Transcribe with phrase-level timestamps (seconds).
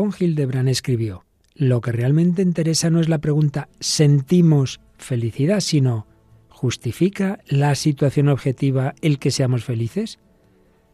[0.00, 5.60] Von Hildebrand escribió, lo que realmente interesa no es la pregunta ¿sentimos felicidad?
[5.60, 6.06] sino
[6.48, 10.18] ¿justifica la situación objetiva el que seamos felices?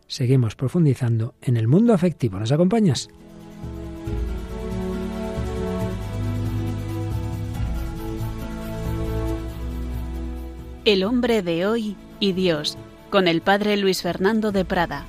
[0.09, 2.41] Seguimos profundizando en el mundo afectivo.
[2.41, 3.09] ¿Nos acompañas?
[10.85, 12.77] El hombre de hoy y Dios,
[13.11, 15.07] con el padre Luis Fernando de Prada.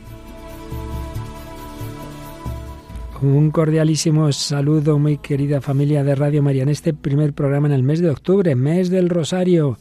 [3.22, 7.82] Un cordialísimo saludo, muy querida familia de Radio María, en este primer programa en el
[7.82, 9.80] mes de octubre, mes del Rosario,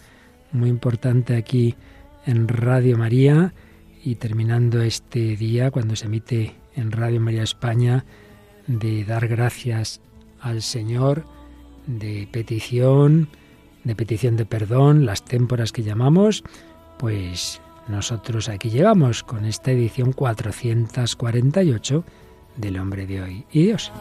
[0.52, 1.74] muy importante aquí
[2.24, 3.52] en Radio María
[4.02, 8.06] y terminando este día cuando se emite en Radio María España
[8.68, 10.00] de dar gracias
[10.40, 11.26] al Señor,
[11.86, 13.28] de petición,
[13.84, 16.42] de petición de perdón, las témporas que llamamos,
[16.98, 22.02] pues nosotros aquí llegamos con esta edición 448
[22.56, 23.92] del hombre de hoy y Dios.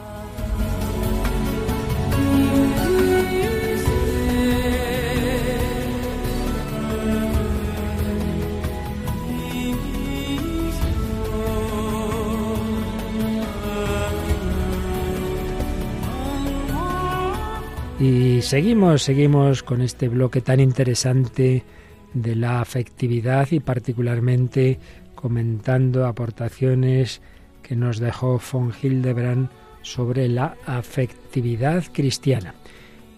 [18.00, 21.64] Y seguimos, seguimos con este bloque tan interesante
[22.14, 24.78] de la afectividad y particularmente
[25.16, 27.22] comentando aportaciones
[27.68, 29.50] que nos dejó von Hildebrand
[29.82, 32.54] sobre la afectividad cristiana.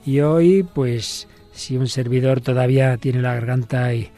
[0.05, 4.09] Y hoy, pues, si un servidor todavía tiene la garganta y,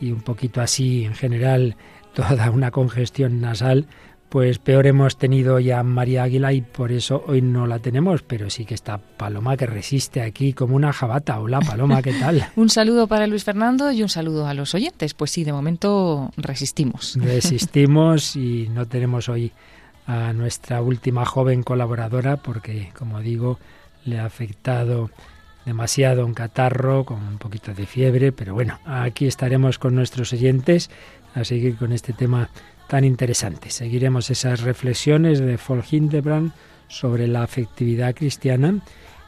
[0.00, 1.76] y un poquito así en general,
[2.14, 3.86] toda una congestión nasal,
[4.34, 8.50] pues peor hemos tenido ya María Águila y por eso hoy no la tenemos, pero
[8.50, 11.38] sí que está Paloma que resiste aquí como una jabata.
[11.38, 12.44] Hola Paloma, ¿qué tal?
[12.56, 15.14] un saludo para Luis Fernando y un saludo a los oyentes.
[15.14, 17.16] Pues sí, de momento resistimos.
[17.20, 19.52] Resistimos y no tenemos hoy
[20.08, 23.60] a nuestra última joven colaboradora porque, como digo,
[24.04, 25.10] le ha afectado
[25.64, 30.90] demasiado un catarro con un poquito de fiebre, pero bueno, aquí estaremos con nuestros oyentes
[31.36, 32.50] a seguir con este tema
[32.88, 33.70] tan interesante.
[33.70, 36.52] Seguiremos esas reflexiones de Paul Hildebrand
[36.88, 38.80] sobre la afectividad cristiana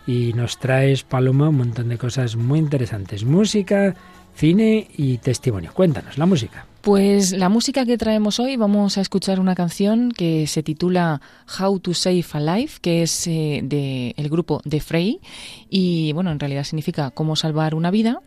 [0.06, 3.24] y nos traes, Paloma, un montón de cosas muy interesantes.
[3.24, 3.94] Música,
[4.34, 5.72] cine y testimonio.
[5.74, 6.66] Cuéntanos, la música.
[6.82, 11.20] Pues la música que traemos hoy vamos a escuchar una canción que se titula
[11.58, 15.18] How to Save a Life, que es eh, del grupo The Frey
[15.68, 18.20] y bueno, en realidad significa cómo salvar una vida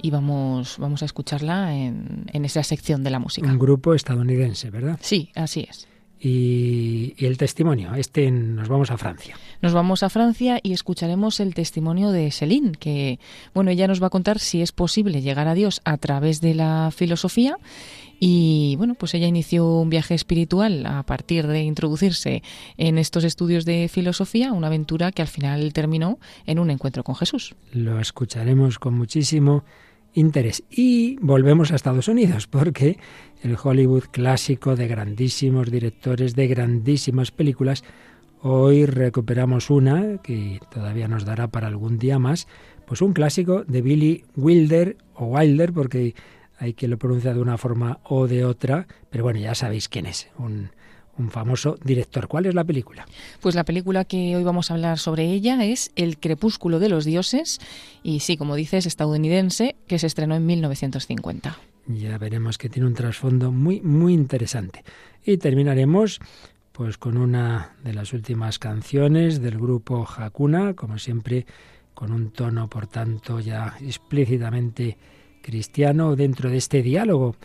[0.00, 3.48] y vamos, vamos a escucharla en, en esa sección de la música.
[3.48, 4.98] Un grupo estadounidense, ¿verdad?
[5.00, 5.88] Sí, así es.
[6.20, 9.36] Y, y, el testimonio, este nos vamos a Francia.
[9.60, 13.18] Nos vamos a Francia y escucharemos el testimonio de Céline, que
[13.52, 16.54] bueno, ella nos va a contar si es posible llegar a Dios a través de
[16.54, 17.58] la filosofía
[18.20, 22.42] y bueno, pues ella inició un viaje espiritual a partir de introducirse
[22.76, 27.16] en estos estudios de filosofía, una aventura que al final terminó en un encuentro con
[27.16, 27.54] Jesús.
[27.72, 29.64] Lo escucharemos con muchísimo
[30.14, 30.64] interés.
[30.70, 32.98] Y volvemos a Estados Unidos, porque
[33.42, 37.84] el Hollywood clásico de grandísimos directores, de grandísimas películas,
[38.40, 42.46] hoy recuperamos una que todavía nos dará para algún día más,
[42.86, 46.14] pues un clásico de Billy Wilder o Wilder, porque
[46.58, 50.06] hay quien lo pronuncia de una forma o de otra, pero bueno, ya sabéis quién
[50.06, 50.70] es, un,
[51.18, 52.28] un famoso director.
[52.28, 53.06] ¿Cuál es la película?
[53.40, 57.04] Pues la película que hoy vamos a hablar sobre ella es El crepúsculo de los
[57.04, 57.60] dioses
[58.02, 61.56] y sí, como dices, estadounidense, que se estrenó en 1950.
[61.86, 64.84] Ya veremos que tiene un trasfondo muy muy interesante.
[65.24, 66.20] Y terminaremos
[66.72, 71.46] pues con una de las últimas canciones del grupo Hakuna, como siempre
[71.94, 74.98] con un tono por tanto ya explícitamente
[75.40, 77.36] cristiano dentro de este diálogo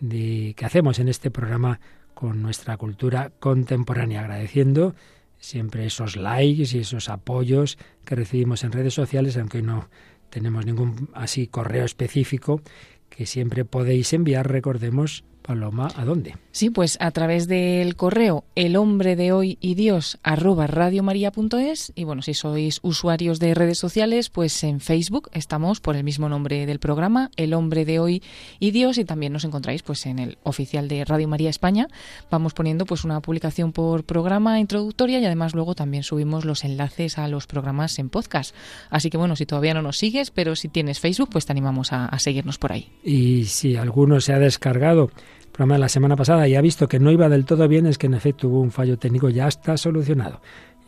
[0.00, 1.80] de, que hacemos en este programa
[2.14, 4.94] con nuestra cultura contemporánea, agradeciendo
[5.38, 9.88] siempre esos likes y esos apoyos que recibimos en redes sociales, aunque no
[10.30, 12.62] tenemos ningún así correo específico
[13.10, 16.36] que siempre podéis enviar, recordemos, Paloma, ¿a dónde?
[16.52, 22.04] Sí, pues a través del correo el hombre de hoy y Dios arroba radiomaria.es y
[22.04, 26.64] bueno, si sois usuarios de redes sociales, pues en Facebook estamos por el mismo nombre
[26.64, 28.22] del programa, el hombre de hoy
[28.58, 31.88] y Dios y también nos encontráis pues en el oficial de Radio María España.
[32.30, 37.18] Vamos poniendo pues una publicación por programa introductoria y además luego también subimos los enlaces
[37.18, 38.54] a los programas en podcast.
[38.88, 41.92] Así que bueno, si todavía no nos sigues, pero si tienes Facebook, pues te animamos
[41.92, 42.88] a, a seguirnos por ahí.
[43.02, 45.10] Y si alguno se ha descargado
[45.54, 47.96] programa de la semana pasada y ha visto que no iba del todo bien, es
[47.96, 50.40] que en efecto hubo un fallo técnico, ya está solucionado.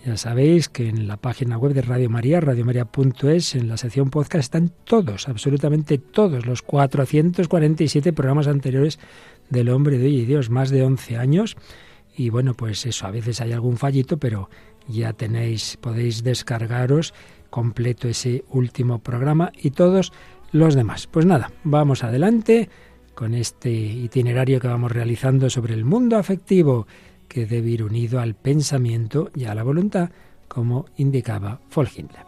[0.05, 4.43] Ya sabéis que en la página web de Radio María, radiomaria.es, en la sección podcast
[4.43, 8.99] están todos, absolutamente todos, los 447 programas anteriores
[9.51, 11.57] del Hombre de Hoy y Dios, más de 11 años.
[12.17, 14.51] Y bueno, pues eso, a veces hay algún fallito, pero
[14.89, 17.15] ya tenéis, podéis descargaros
[17.51, 20.13] completo ese último programa y todos
[20.51, 21.07] los demás.
[21.07, 22.69] Pues nada, vamos adelante
[23.17, 26.87] con este itinerario que vamos realizando sobre el mundo afectivo
[27.27, 30.11] que debe ir unido al pensamiento y a la voluntad,
[30.47, 32.27] como indicaba Folgindler.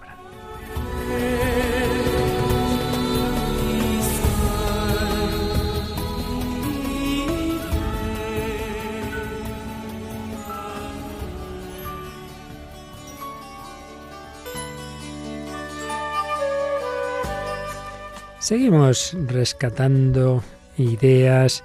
[18.40, 20.42] Seguimos rescatando
[20.78, 21.64] ideas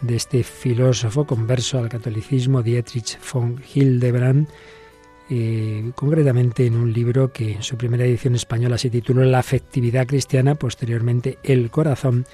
[0.00, 4.48] de este filósofo converso al catolicismo, Dietrich von Hildebrand,
[5.30, 10.06] eh, concretamente en un libro que en su primera edición española se tituló La afectividad
[10.06, 12.26] cristiana, posteriormente El corazón,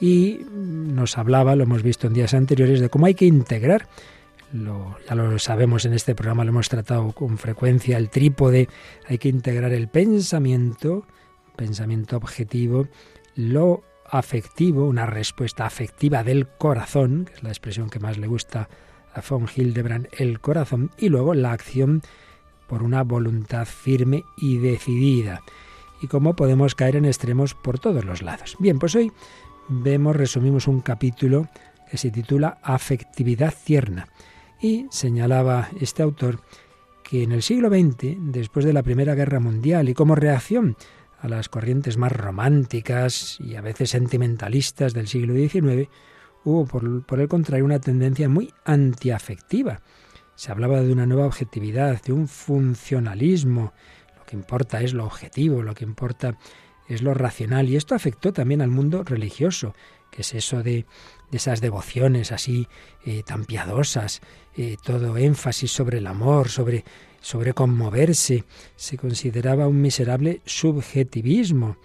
[0.00, 3.88] y nos hablaba, lo hemos visto en días anteriores, de cómo hay que integrar,
[4.52, 8.68] lo, ya lo sabemos en este programa, lo hemos tratado con frecuencia, el trípode,
[9.06, 11.06] hay que integrar el pensamiento,
[11.56, 12.88] pensamiento objetivo,
[13.34, 18.68] lo afectivo, una respuesta afectiva del corazón, que es la expresión que más le gusta
[19.14, 22.02] a von Hildebrand, el corazón, y luego la acción
[22.66, 25.42] por una voluntad firme y decidida.
[26.00, 28.56] Y cómo podemos caer en extremos por todos los lados.
[28.58, 29.12] Bien, pues hoy
[29.68, 31.48] vemos, resumimos un capítulo
[31.90, 34.08] que se titula Afectividad tierna.
[34.60, 36.40] Y señalaba este autor
[37.02, 40.76] que en el siglo XX, después de la Primera Guerra Mundial y como reacción
[41.20, 45.88] a las corrientes más románticas y a veces sentimentalistas del siglo XIX,
[46.44, 49.82] hubo por, el contrario una tendencia muy antiafectiva.
[50.34, 53.74] Se hablaba de una nueva objetividad, de un funcionalismo.
[54.18, 56.38] Lo que importa es lo objetivo, lo que importa
[56.88, 57.68] es lo racional.
[57.68, 59.74] Y esto afectó también al mundo religioso,
[60.10, 60.86] que es eso de,
[61.30, 62.66] esas devociones así
[63.04, 64.22] eh, tan piadosas,
[64.56, 66.84] eh, todo énfasis sobre el amor, sobre
[67.20, 68.44] sobre conmoverse,
[68.76, 71.76] se consideraba un miserable subjetivismo.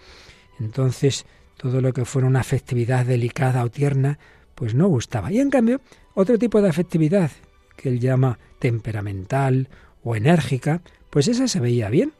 [0.58, 4.18] Entonces, todo lo que fuera una afectividad delicada o tierna,
[4.54, 5.32] pues no gustaba.
[5.32, 5.80] Y en cambio,
[6.14, 7.30] otro tipo de afectividad,
[7.76, 9.68] que él llama temperamental
[10.02, 12.12] o enérgica, pues esa se veía bien.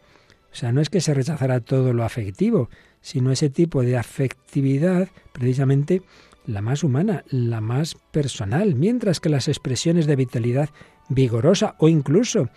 [0.52, 2.70] O sea, no es que se rechazara todo lo afectivo,
[3.00, 6.02] sino ese tipo de afectividad, precisamente
[6.46, 10.70] la más humana, la más personal, mientras que las expresiones de vitalidad
[11.08, 12.48] vigorosa o incluso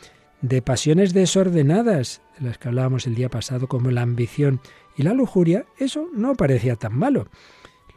[0.41, 4.61] de pasiones desordenadas, de las que hablábamos el día pasado, como la ambición
[4.95, 7.27] y la lujuria, eso no parecía tan malo.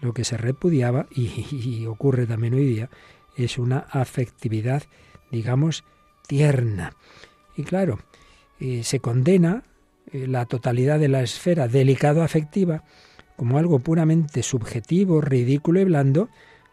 [0.00, 2.90] Lo que se repudiaba, y, ocurre también hoy día,
[3.36, 4.82] es una afectividad,
[5.30, 5.84] digamos,
[6.26, 6.94] tierna.
[7.56, 8.00] Y claro,
[8.60, 9.62] eh, se condena
[10.12, 12.84] eh, la totalidad de la esfera delicado afectiva
[13.36, 16.28] como algo puramente subjetivo, ridículo y blando,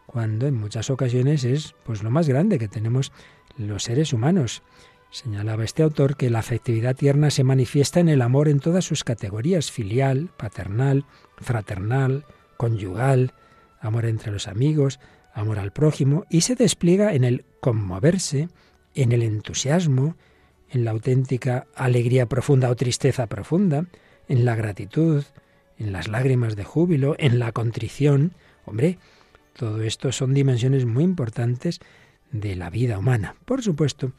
[0.05, 3.11] cuando en muchas ocasiones es pues lo más grande que tenemos
[3.57, 4.63] los seres humanos.
[5.11, 9.03] Señalaba este autor que la afectividad tierna se manifiesta en el amor en todas sus
[9.03, 11.05] categorías, filial, paternal,
[11.37, 12.25] fraternal,
[12.57, 13.33] conyugal,
[13.79, 14.99] amor entre los amigos,
[15.33, 18.49] amor al prójimo, y se despliega en el conmoverse,
[18.93, 20.15] en el entusiasmo,
[20.69, 23.85] en la auténtica alegría profunda o tristeza profunda,
[24.27, 25.23] en la gratitud,
[25.79, 28.33] en las lágrimas de júbilo, en la contrición.
[28.65, 28.99] Hombre,
[29.53, 31.79] todo esto son dimensiones muy importantes
[32.31, 33.35] de la vida humana.
[33.45, 34.11] Por supuesto,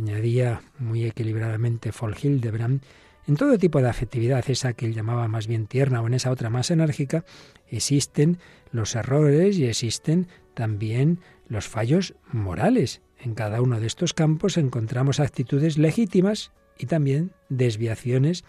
[0.00, 2.82] añadía muy equilibradamente Hildebrand,
[3.26, 6.30] en todo tipo de afectividad, esa que él llamaba más bien tierna o en esa
[6.30, 7.24] otra más enérgica,
[7.68, 8.38] existen
[8.72, 13.02] los errores y existen también los fallos morales.
[13.20, 18.44] En cada uno de estos campos encontramos actitudes legítimas y también desviaciones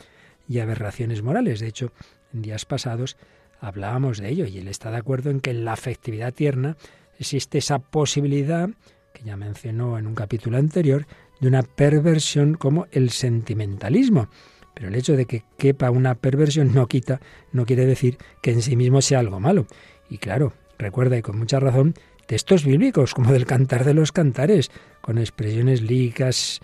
[0.48, 1.60] y aberraciones morales.
[1.60, 1.92] De hecho,
[2.34, 3.18] en días pasados
[3.60, 6.78] hablábamos de ello y él está de acuerdo en que en la afectividad tierna
[7.20, 8.70] existe esa posibilidad,
[9.14, 11.06] que ya mencionó en un capítulo anterior,
[11.42, 14.30] de una perversión como el sentimentalismo.
[14.74, 17.20] Pero el hecho de que quepa una perversión no quita,
[17.52, 19.66] no quiere decir que en sí mismo sea algo malo.
[20.10, 21.94] Y claro, recuerda y con mucha razón
[22.28, 24.72] textos bíblicos como del Cantar de los Cantares,
[25.02, 26.62] con expresiones líricas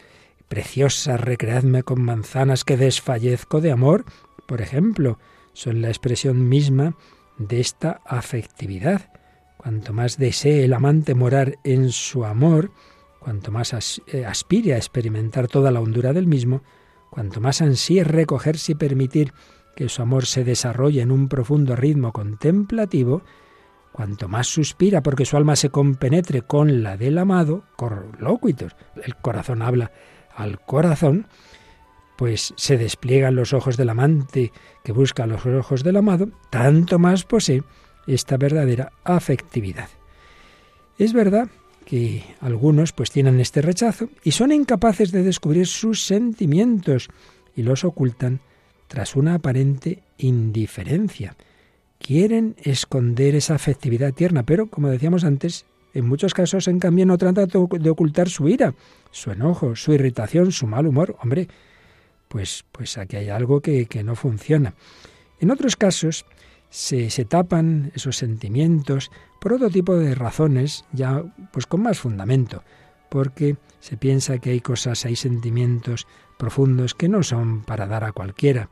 [0.48, 4.06] preciosas, recreadme con manzanas que desfallezco de amor,
[4.46, 5.20] por ejemplo,
[5.52, 6.96] son la expresión misma
[7.38, 9.12] de esta afectividad.
[9.58, 12.72] Cuanto más desee el amante morar en su amor,
[13.28, 16.62] cuanto más eh, aspire a experimentar toda la hondura del mismo,
[17.10, 19.34] cuanto más ansíe recogerse y permitir
[19.76, 23.24] que su amor se desarrolle en un profundo ritmo contemplativo,
[23.92, 29.62] cuanto más suspira porque su alma se compenetre con la del amado, corloquitos, el corazón
[29.62, 29.92] habla
[30.34, 31.28] al corazón,
[32.16, 34.54] pues se despliegan los ojos del amante
[34.86, 37.62] que busca los ojos del amado, tanto más posee
[38.08, 39.90] esta verdadera afectividad.
[40.98, 41.50] Es verdad
[41.88, 47.08] que algunos pues tienen este rechazo y son incapaces de descubrir sus sentimientos
[47.56, 48.42] y los ocultan
[48.90, 51.38] tras una aparente indiferencia.
[51.98, 57.18] Quieren esconder esa afectividad tierna, pero como decíamos antes, en muchos casos en cambio no
[57.18, 58.76] tratan de ocultar su ira,
[59.12, 61.16] su enojo, su irritación, su mal humor.
[61.22, 61.48] Hombre,
[62.28, 64.74] pues, pues aquí hay algo que, que no funciona.
[65.40, 66.26] En otros casos
[66.70, 72.64] se, se tapan esos sentimientos por otro tipo de razones, ya pues con más fundamento,
[73.10, 78.12] porque se piensa que hay cosas, hay sentimientos profundos que no son para dar a
[78.12, 78.70] cualquiera,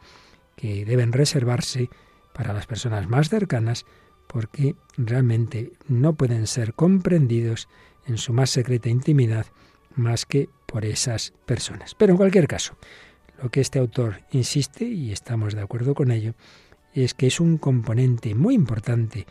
[0.56, 1.90] que deben reservarse
[2.34, 3.86] para las personas más cercanas,
[4.28, 7.70] porque realmente no pueden ser comprendidos
[8.06, 9.46] en su más secreta intimidad
[9.96, 11.96] más que por esas personas.
[11.96, 12.76] Pero en cualquier caso,
[13.42, 16.34] lo que este autor insiste, y estamos de acuerdo con ello,
[16.94, 19.26] es que es un componente muy importante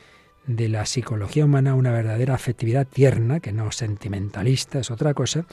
[0.47, 5.47] de la psicología humana, una verdadera afectividad tierna, que no sentimentalista, es otra cosa,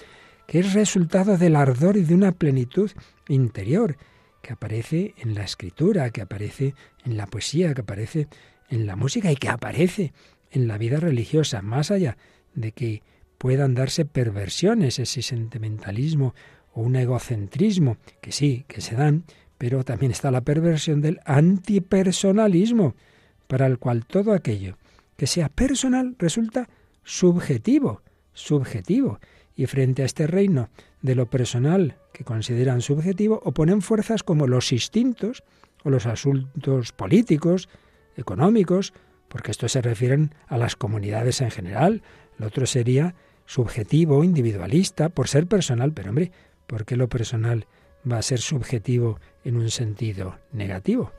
[0.48, 2.91] que es resultado del ardor y de una plenitud
[3.27, 3.98] interior,
[4.41, 6.74] que aparece en la escritura, que aparece
[7.05, 8.27] en la poesía, que aparece
[8.69, 10.13] en la música y que aparece
[10.51, 12.17] en la vida religiosa, más allá
[12.53, 13.03] de que
[13.38, 16.36] puedan darse perversiones, ese sentimentalismo
[16.74, 19.24] o un egocentrismo, que sí, que se dan,
[19.57, 22.95] pero también está la perversión del antipersonalismo,
[23.51, 24.77] para el cual todo aquello
[25.17, 26.70] que sea personal resulta
[27.03, 29.20] subjetivo, subjetivo.
[29.58, 30.70] Y frente a este reino
[31.01, 35.43] de lo personal que consideran subjetivo, oponen fuerzas como los instintos
[35.84, 37.67] o los asuntos políticos,
[38.15, 38.93] económicos,
[39.27, 42.03] porque estos se refieren a las comunidades en general.
[42.39, 43.15] El otro sería
[43.46, 46.31] subjetivo, individualista, por ser personal, pero hombre,
[46.67, 47.67] ¿por qué lo personal
[48.10, 51.12] va a ser subjetivo en un sentido negativo.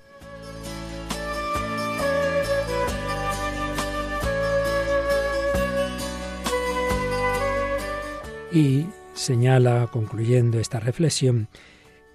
[8.53, 11.49] Y señala, concluyendo esta reflexión,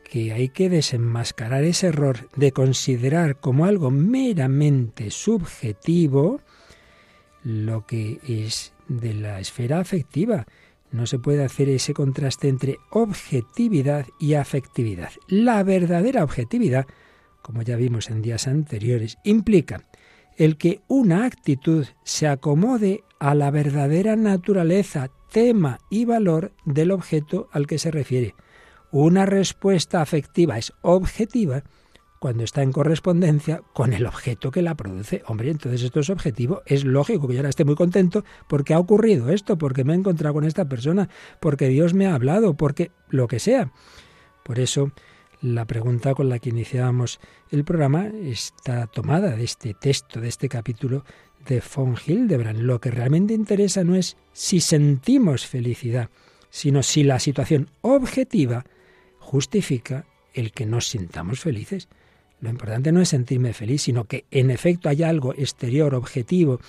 [0.03, 6.41] que hay que desenmascarar ese error de considerar como algo meramente subjetivo
[7.43, 10.45] lo que es de la esfera afectiva,
[10.91, 15.11] no se puede hacer ese contraste entre objetividad y afectividad.
[15.27, 16.85] La verdadera objetividad,
[17.41, 19.83] como ya vimos en días anteriores, implica
[20.37, 27.47] el que una actitud se acomode a la verdadera naturaleza, tema y valor del objeto
[27.51, 28.33] al que se refiere.
[28.89, 31.61] Una respuesta afectiva es objetiva
[32.17, 35.21] cuando está en correspondencia con el objeto que la produce.
[35.27, 36.63] Hombre, entonces esto es objetivo.
[36.65, 39.97] Es lógico que yo ahora esté muy contento porque ha ocurrido esto, porque me he
[39.97, 41.07] encontrado con esta persona,
[41.39, 43.71] porque Dios me ha hablado, porque lo que sea.
[44.43, 44.91] Por eso,
[45.39, 47.19] la pregunta con la que iniciábamos
[47.51, 51.05] el programa está tomada de este texto, de este capítulo
[51.47, 52.59] de von Hildebrand.
[52.59, 56.09] Lo que realmente interesa no es si sentimos felicidad,
[56.49, 58.65] sino si la situación objetiva
[59.19, 61.87] justifica el que nos sintamos felices.
[62.39, 66.59] Lo importante no es sentirme feliz, sino que en efecto hay algo exterior, objetivo,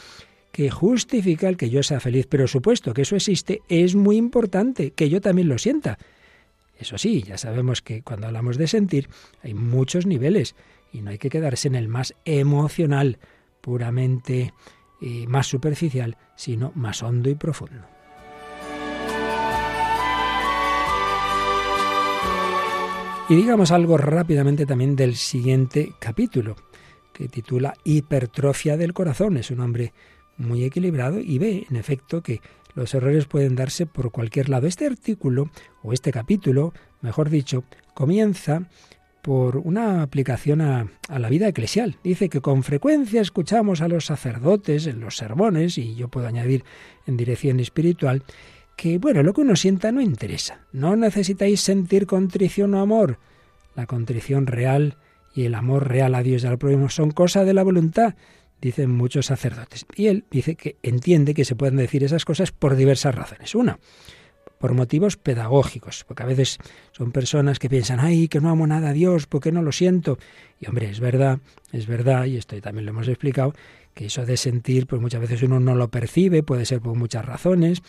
[0.50, 2.26] que justifica el que yo sea feliz.
[2.28, 5.98] Pero supuesto que eso existe, es muy importante que yo también lo sienta.
[6.78, 9.08] Eso sí, ya sabemos que cuando hablamos de sentir
[9.42, 10.54] hay muchos niveles
[10.92, 13.18] y no hay que quedarse en el más emocional,
[13.60, 14.52] puramente
[15.00, 17.86] eh, más superficial, sino más hondo y profundo.
[23.28, 26.56] Y digamos algo rápidamente también del siguiente capítulo,
[27.12, 29.36] que titula Hipertrofia del corazón.
[29.36, 29.92] Es un hombre
[30.38, 32.40] muy equilibrado y ve, en efecto, que
[32.74, 34.66] los errores pueden darse por cualquier lado.
[34.66, 35.50] Este artículo,
[35.82, 36.72] o este capítulo,
[37.02, 38.68] mejor dicho, comienza
[39.22, 41.96] por una aplicación a, la vida eclesial.
[42.02, 46.64] Dice que con frecuencia escuchamos a los sacerdotes en los sermones, y yo puedo añadir
[47.06, 48.22] en dirección espiritual,
[48.76, 50.60] que, bueno, lo que uno sienta no interesa.
[50.72, 53.18] No necesitáis sentir contrición o amor.
[53.74, 54.96] La contrición real
[55.34, 58.14] y el amor real a Dios y al prójimo son cosa de la voluntad,
[58.60, 59.86] dicen muchos sacerdotes.
[59.94, 63.54] Y él dice que entiende que se pueden decir esas cosas por diversas razones.
[63.54, 63.78] Una,
[64.58, 66.58] por motivos pedagógicos, porque a veces
[66.92, 70.18] son personas que piensan, ay, que no amo nada a Dios, porque no lo siento.
[70.60, 71.38] Y hombre, es verdad,
[71.72, 73.54] es verdad, y esto también lo hemos explicado,
[73.94, 77.24] que eso de sentir, pues muchas veces uno no lo percibe, puede ser por muchas
[77.24, 77.82] razones,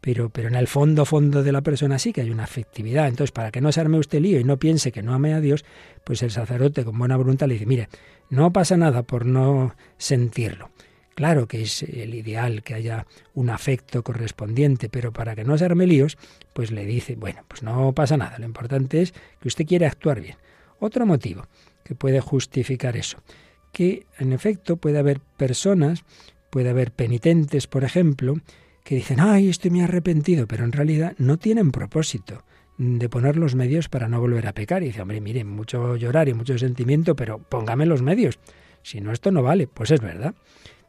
[0.00, 3.08] pero, pero en el fondo, fondo de la persona sí que hay una afectividad.
[3.08, 5.40] Entonces, para que no se arme usted lío y no piense que no ame a
[5.40, 5.64] Dios,
[6.04, 7.88] pues el sacerdote con buena voluntad le dice, mire,
[8.30, 10.70] no pasa nada por no sentirlo.
[11.16, 15.64] Claro que es el ideal que haya un afecto correspondiente, pero para que no se
[15.64, 16.18] arme líos,
[16.52, 20.20] pues le dice, bueno, pues no pasa nada, lo importante es que usted quiere actuar
[20.20, 20.36] bien.
[20.78, 21.46] Otro motivo
[21.84, 23.22] que puede justificar eso,
[23.72, 26.04] que en efecto puede haber personas,
[26.50, 28.36] puede haber penitentes, por ejemplo,
[28.84, 32.44] que dicen, ay, estoy muy arrepentido, pero en realidad no tienen propósito
[32.76, 34.82] de poner los medios para no volver a pecar.
[34.82, 38.38] Y dice, hombre, mire, mucho llorar y mucho sentimiento, pero póngame los medios.
[38.82, 39.66] Si no, esto no vale.
[39.66, 40.34] Pues es verdad.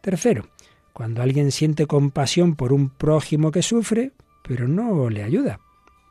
[0.01, 0.47] Tercero,
[0.93, 5.59] cuando alguien siente compasión por un prójimo que sufre, pero no le ayuda.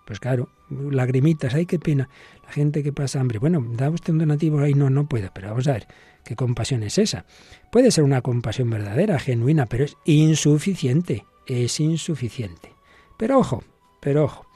[0.07, 2.09] Pues claro, lagrimitas, ay, qué pena.
[2.45, 3.41] La gente que pasa hambre.
[3.41, 5.31] Bueno, da usted un donativo, ay, no, no puedo.
[5.35, 5.89] Pero vamos a ver,
[6.25, 7.27] ¿qué compasión es esa?
[7.73, 11.25] Puede ser una compasión verdadera, genuina, pero es insuficiente.
[11.47, 12.73] Es insuficiente.
[13.17, 13.65] Pero ojo,
[14.01, 14.47] pero ojo.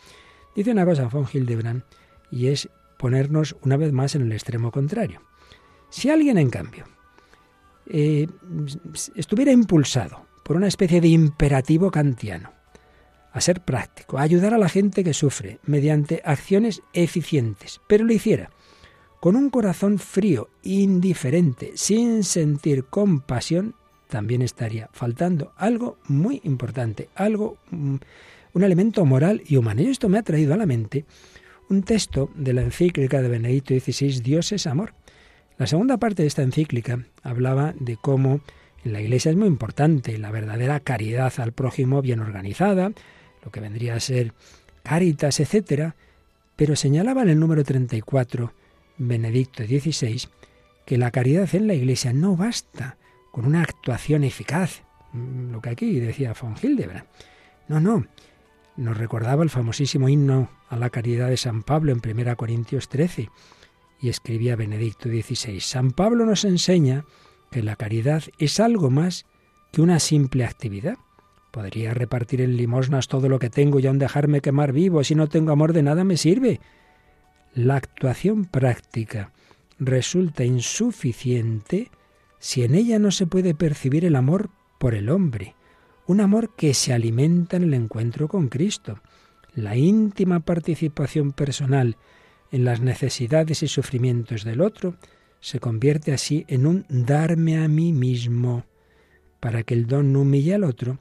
[0.55, 1.83] Dice una cosa von Hildebrand
[2.31, 2.69] y es
[2.99, 5.21] ponernos una vez más en el extremo contrario.
[5.89, 6.85] Si alguien, en cambio,
[7.91, 8.29] eh,
[9.17, 12.53] estuviera impulsado por una especie de imperativo kantiano,
[13.33, 18.13] a ser práctico, a ayudar a la gente que sufre mediante acciones eficientes, pero lo
[18.13, 18.51] hiciera
[19.21, 23.75] con un corazón frío, indiferente, sin sentir compasión,
[24.09, 27.97] también estaría faltando algo muy importante, algo, mm,
[28.55, 29.83] un elemento moral y humano.
[29.83, 31.05] Y esto me ha traído a la mente
[31.69, 34.95] un texto de la encíclica de Benedicto XVI, Dios es amor.
[35.61, 38.41] La segunda parte de esta encíclica hablaba de cómo
[38.83, 42.93] en la Iglesia es muy importante la verdadera caridad al prójimo bien organizada,
[43.45, 44.33] lo que vendría a ser
[44.83, 45.97] Caritas, etcétera,
[46.57, 48.55] pero señalaba en el número 34,
[48.97, 50.23] Benedicto XVI,
[50.87, 52.97] que la caridad en la Iglesia no basta
[53.31, 54.81] con una actuación eficaz,
[55.13, 57.05] mm, lo que aquí decía von Hildebrand.
[57.69, 58.07] No, no.
[58.79, 63.29] Nos recordaba el famosísimo himno a la caridad de San Pablo en 1 Corintios 13
[64.01, 65.61] y escribía Benedicto XVI.
[65.61, 67.05] San Pablo nos enseña
[67.51, 69.27] que la caridad es algo más
[69.73, 70.97] que una simple actividad.
[71.51, 75.03] Podría repartir en limosnas todo lo que tengo y aún dejarme quemar vivo.
[75.05, 76.61] Si no tengo amor de nada me sirve.
[77.55, 79.33] La actuación práctica
[79.79, 81.91] resulta insuficiente
[82.39, 85.55] si en ella no se puede percibir el amor por el hombre,
[86.07, 89.01] un amor que se alimenta en el encuentro con Cristo.
[89.55, 91.97] La íntima participación personal
[92.53, 94.97] en las necesidades y sufrimientos del otro
[95.41, 98.65] se convierte así en un darme a mí mismo.
[99.41, 100.99] Para que el don no humille al otro,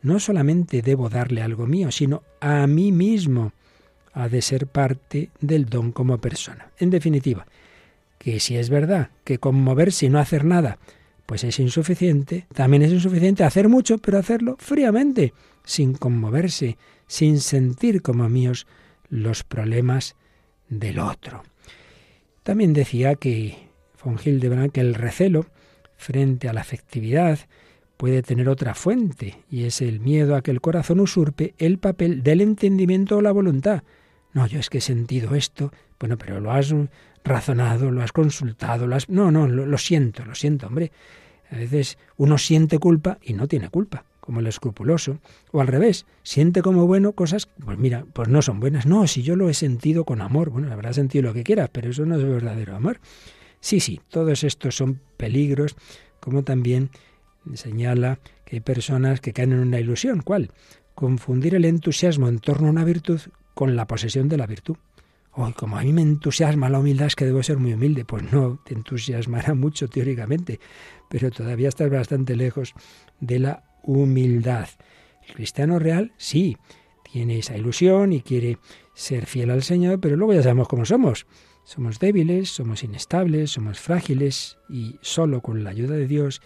[0.00, 3.52] no solamente debo darle algo mío, sino a mí mismo.
[4.14, 6.70] Ha de ser parte del don como persona.
[6.78, 7.46] En definitiva,
[8.18, 10.78] que si es verdad que conmoverse y no hacer nada,
[11.26, 15.32] pues es insuficiente, también es insuficiente hacer mucho, pero hacerlo fríamente,
[15.64, 18.66] sin conmoverse, sin sentir como míos
[19.08, 20.16] los problemas
[20.78, 21.42] del otro.
[22.42, 23.56] También decía que
[24.02, 25.46] von Hildebrand que el recelo
[25.96, 27.38] frente a la afectividad
[27.96, 32.22] puede tener otra fuente, y es el miedo a que el corazón usurpe el papel
[32.22, 33.84] del entendimiento o la voluntad.
[34.32, 35.72] No, yo es que he sentido esto.
[36.00, 36.74] Bueno, pero lo has
[37.22, 39.08] razonado, lo has consultado, lo has...
[39.08, 40.90] No, no, lo, lo siento, lo siento, hombre.
[41.50, 45.18] A veces uno siente culpa y no tiene culpa, como el escrupuloso.
[45.50, 48.86] O al revés, siente como bueno cosas, pues mira, pues no son buenas.
[48.86, 50.50] No, si yo lo he sentido con amor.
[50.50, 53.00] Bueno, habrá sentido lo que quieras, pero eso no es verdadero amor.
[53.58, 55.74] Sí, sí, todos estos son peligros,
[56.20, 56.90] como también
[57.54, 60.22] señala que hay personas que caen en una ilusión.
[60.22, 60.52] ¿Cuál?
[60.94, 63.20] Confundir el entusiasmo en torno a una virtud
[63.54, 64.76] con la posesión de la virtud.
[65.32, 68.04] Hoy, como a mí me entusiasma la humildad, es que debo ser muy humilde.
[68.04, 70.60] Pues no, te entusiasmará mucho teóricamente,
[71.08, 72.72] pero todavía estás bastante lejos
[73.18, 74.68] de la humildad.
[75.26, 76.56] El cristiano real, sí,
[77.10, 78.58] tiene esa ilusión y quiere
[78.94, 81.26] ser fiel al Señor, pero luego ya sabemos cómo somos.
[81.64, 86.42] Somos débiles, somos inestables, somos frágiles y solo con la ayuda de Dios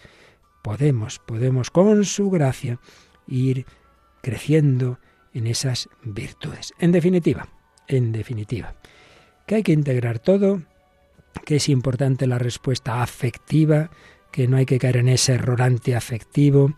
[0.61, 2.79] podemos, podemos con su gracia
[3.27, 3.65] ir
[4.21, 4.99] creciendo
[5.33, 6.73] en esas virtudes.
[6.79, 7.47] En definitiva,
[7.87, 8.75] en definitiva,
[9.45, 10.61] que hay que integrar todo,
[11.45, 13.89] que es importante la respuesta afectiva,
[14.31, 16.73] que no hay que caer en ese error antiafectivo,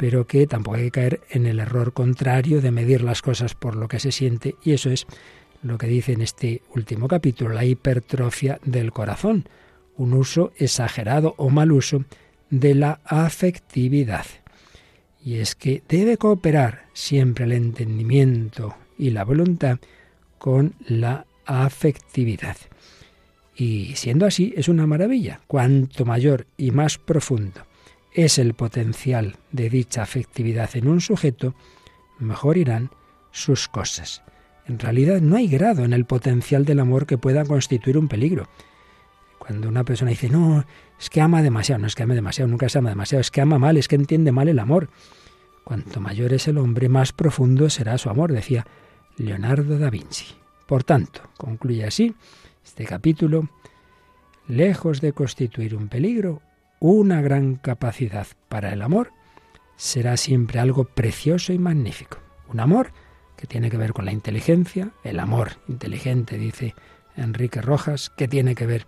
[0.00, 3.76] pero que tampoco hay que caer en el error contrario de medir las cosas por
[3.76, 5.06] lo que se siente, y eso es
[5.62, 9.46] lo que dice en este último capítulo, la hipertrofia del corazón,
[9.98, 12.06] un uso exagerado o mal uso
[12.48, 14.24] de la afectividad.
[15.22, 19.80] Y es que debe cooperar siempre el entendimiento y la voluntad
[20.38, 22.56] con la afectividad.
[23.54, 25.42] Y siendo así, es una maravilla.
[25.46, 27.66] Cuanto mayor y más profundo
[28.12, 31.54] es el potencial de dicha afectividad en un sujeto,
[32.18, 32.90] mejor irán
[33.30, 34.22] sus cosas.
[34.66, 38.48] En realidad no hay grado en el potencial del amor que pueda constituir un peligro.
[39.38, 40.64] Cuando una persona dice, no,
[40.98, 43.40] es que ama demasiado, no es que ame demasiado, nunca se ama demasiado, es que
[43.40, 44.90] ama mal, es que entiende mal el amor.
[45.64, 48.66] Cuanto mayor es el hombre, más profundo será su amor, decía
[49.16, 50.26] Leonardo da Vinci.
[50.66, 52.14] Por tanto, concluye así
[52.64, 53.48] este capítulo,
[54.46, 56.42] lejos de constituir un peligro,
[56.80, 59.12] una gran capacidad para el amor,
[59.76, 62.18] será siempre algo precioso y magnífico.
[62.48, 62.92] Un amor
[63.36, 66.74] que tiene que ver con la inteligencia, el amor inteligente, dice
[67.16, 68.86] Enrique Rojas, que tiene que ver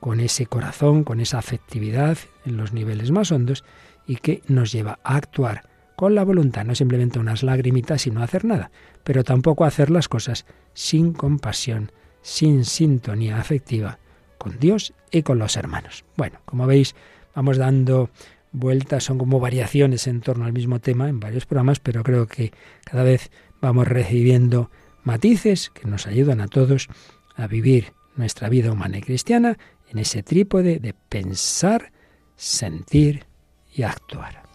[0.00, 3.64] con ese corazón, con esa afectividad en los niveles más hondos
[4.06, 8.22] y que nos lleva a actuar con la voluntad, no simplemente unas lagrimitas y no
[8.22, 8.70] hacer nada,
[9.04, 11.90] pero tampoco hacer las cosas sin compasión,
[12.22, 13.98] sin sintonía afectiva
[14.38, 16.04] con Dios y con los hermanos.
[16.16, 16.94] Bueno, como veis,
[17.38, 18.10] vamos dando
[18.50, 22.50] vueltas, son como variaciones en torno al mismo tema en varios programas, pero creo que
[22.82, 24.72] cada vez vamos recibiendo
[25.04, 26.88] matices que nos ayudan a todos
[27.36, 29.56] a vivir nuestra vida humana y cristiana
[29.88, 31.92] en ese trípode de pensar,
[32.34, 33.24] sentir
[33.72, 34.47] y actuar.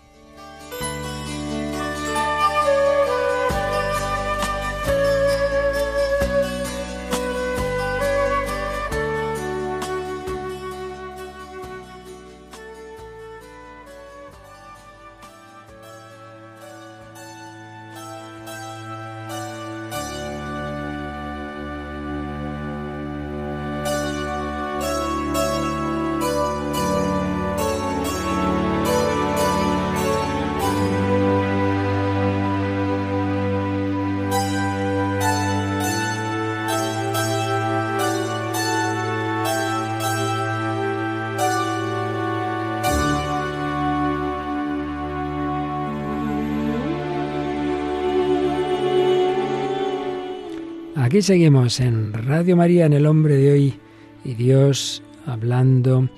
[51.14, 53.80] Aquí seguimos en Radio María, en el hombre de hoy
[54.26, 56.10] y Dios, hablando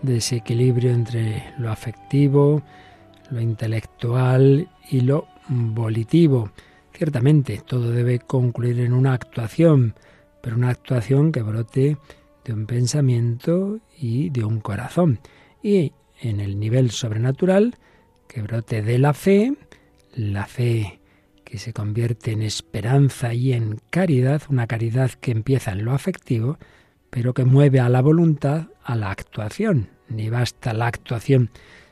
[0.00, 2.62] de ese equilibrio entre lo afectivo,
[3.30, 6.50] lo intelectual y lo volitivo.
[6.94, 9.94] Ciertamente, todo debe concluir en una actuación,
[10.42, 11.98] pero una actuación que brote
[12.42, 15.20] de un pensamiento y de un corazón.
[15.62, 17.76] Y en el nivel sobrenatural,
[18.26, 19.54] que brote de la fe,
[20.14, 21.00] la fe
[21.48, 26.58] que se convierte en esperanza y en caridad, una caridad que empieza en lo afectivo,
[27.08, 29.88] pero que mueve a la voluntad a la actuación.
[30.10, 31.48] Ni basta la actuación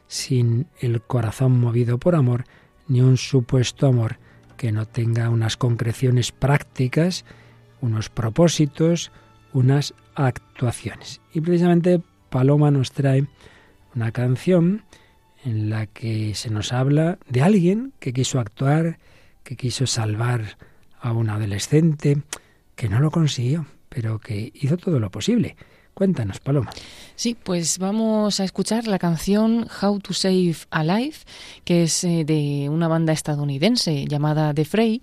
[0.09, 2.45] sin el corazón movido por amor,
[2.87, 4.19] ni un supuesto amor
[4.59, 7.25] que no tenga unas concreciones prácticas,
[7.81, 9.11] unos propósitos,
[9.55, 11.23] unas actuaciones.
[11.33, 13.27] Y precisamente Paloma nos trae
[13.95, 14.85] una canción
[15.47, 18.99] en la que se nos habla de alguien que quiso actuar,
[19.47, 20.59] que quiso salvar
[21.01, 22.21] a un adolescente,
[22.75, 25.57] que no lo consiguió, pero que hizo todo lo posible.
[25.95, 26.71] Cuéntanos, Paloma.
[27.15, 31.25] Sí, pues vamos a escuchar la canción How to Save a Life,
[31.65, 35.01] que es eh, de una banda estadounidense llamada The Fray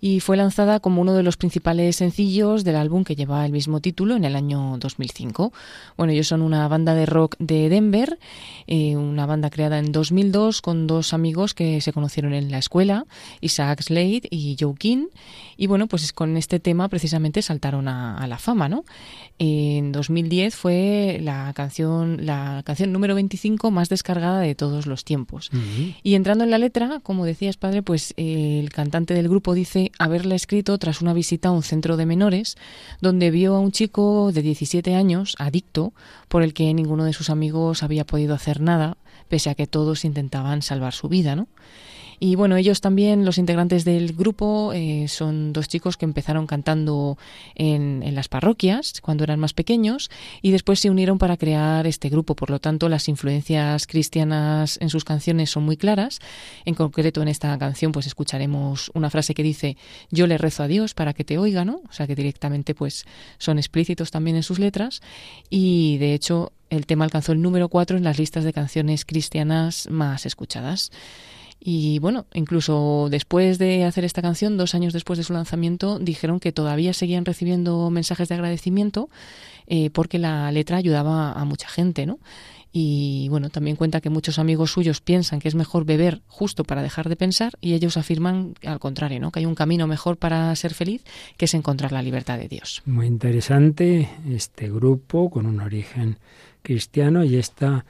[0.00, 3.80] y fue lanzada como uno de los principales sencillos del álbum que lleva el mismo
[3.80, 5.52] título en el año 2005.
[5.96, 8.18] Bueno, ellos son una banda de rock de Denver,
[8.66, 13.06] eh, una banda creada en 2002 con dos amigos que se conocieron en la escuela,
[13.40, 15.06] Isaac Slade y Joe King,
[15.56, 18.84] y bueno, pues con este tema precisamente saltaron a, la fama, ¿no?
[19.38, 25.50] En 2010 fue la canción, la canción número 25 más descargada de todos los tiempos.
[26.02, 30.34] Y entrando en la letra, como decías, padre, pues el cantante del grupo dice haberla
[30.34, 32.56] escrito tras una visita a un centro de menores
[33.00, 35.92] donde vio a un chico de 17 años, adicto,
[36.28, 38.96] por el que ninguno de sus amigos había podido hacer nada,
[39.28, 41.48] pese a que todos intentaban salvar su vida, ¿no?
[42.22, 47.16] Y bueno, ellos también, los integrantes del grupo, eh, son dos chicos que empezaron cantando
[47.54, 50.10] en, en, las parroquias cuando eran más pequeños
[50.42, 52.36] y después se unieron para crear este grupo.
[52.36, 56.18] Por lo tanto, las influencias cristianas en sus canciones son muy claras.
[56.66, 59.78] En concreto, en esta canción, pues escucharemos una frase que dice:
[60.10, 61.80] Yo le rezo a Dios para que te oiga, ¿no?
[61.88, 63.06] O sea que directamente, pues
[63.38, 65.00] son explícitos también en sus letras.
[65.48, 69.88] Y de hecho, el tema alcanzó el número 4 en las listas de canciones cristianas
[69.90, 70.92] más escuchadas.
[71.62, 76.40] Y bueno, incluso después de hacer esta canción, dos años después de su lanzamiento, dijeron
[76.40, 79.10] que todavía seguían recibiendo mensajes de agradecimiento
[79.66, 82.18] eh, porque la letra ayudaba a mucha gente, ¿no?
[82.72, 86.82] Y bueno, también cuenta que muchos amigos suyos piensan que es mejor beber justo para
[86.82, 89.32] dejar de pensar y ellos afirman al contrario, ¿no?
[89.32, 91.02] Que hay un camino mejor para ser feliz
[91.36, 92.82] que es encontrar la libertad de Dios.
[92.86, 96.18] Muy interesante este grupo con un origen
[96.62, 97.84] cristiano y esta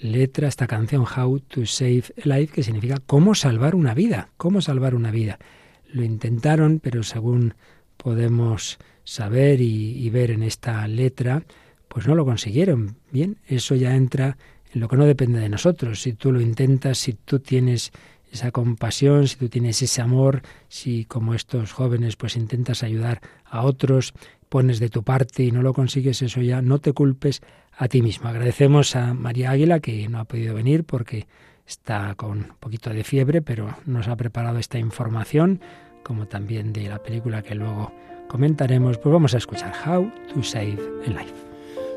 [0.00, 4.60] letra, esta canción How to Save a Life, que significa cómo salvar una vida, cómo
[4.60, 5.38] salvar una vida.
[5.92, 7.54] Lo intentaron, pero según
[7.96, 11.44] podemos saber y, ver en esta letra,
[11.88, 12.96] pues no lo consiguieron.
[13.10, 14.36] Bien, eso ya entra
[14.72, 16.02] en lo que no depende de nosotros.
[16.02, 17.92] Si tú lo intentas, si tú tienes
[18.32, 23.62] esa compasión, si tú tienes ese amor, si como estos jóvenes pues intentas ayudar a
[23.62, 24.12] otros,
[24.48, 27.40] pones de tu parte y no lo consigues, eso ya no te culpes
[27.76, 28.28] a ti mismo.
[28.28, 31.26] Agradecemos a María Águila que no ha podido venir porque
[31.66, 35.60] está con un poquito de fiebre, pero nos ha preparado esta información,
[36.02, 37.92] como también de la película que luego
[38.28, 38.98] comentaremos.
[38.98, 41.46] Pues vamos a escuchar How to Save a Life.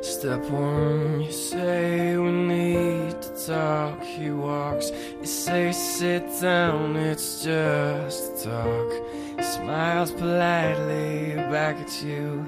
[0.02, 4.02] Step one, you say we need to talk.
[4.02, 8.94] He walks, you say sit down, it's just talk.
[9.36, 12.48] He smiles politely back at you.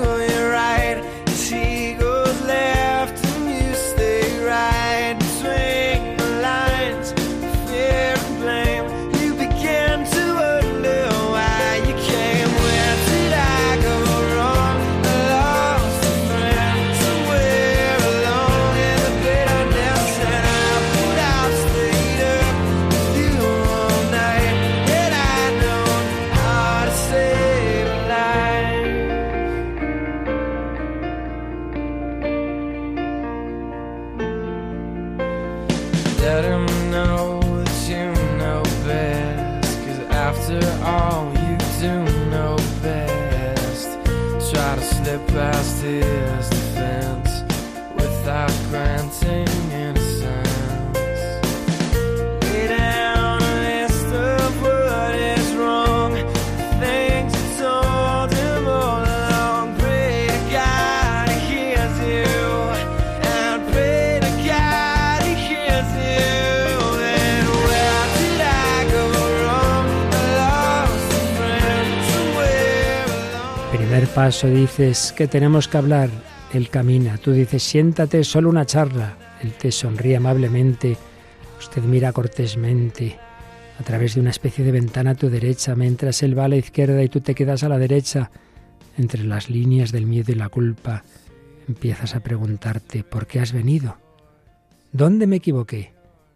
[74.15, 76.09] paso dices que tenemos que hablar,
[76.53, 80.97] él camina, tú dices siéntate, solo una charla, él te sonríe amablemente,
[81.57, 83.17] usted mira cortésmente
[83.79, 86.57] a través de una especie de ventana a tu derecha, mientras él va a la
[86.57, 88.31] izquierda y tú te quedas a la derecha,
[88.97, 91.03] entre las líneas del miedo y la culpa,
[91.67, 93.97] empiezas a preguntarte ¿por qué has venido?
[94.91, 95.93] ¿Dónde me equivoqué?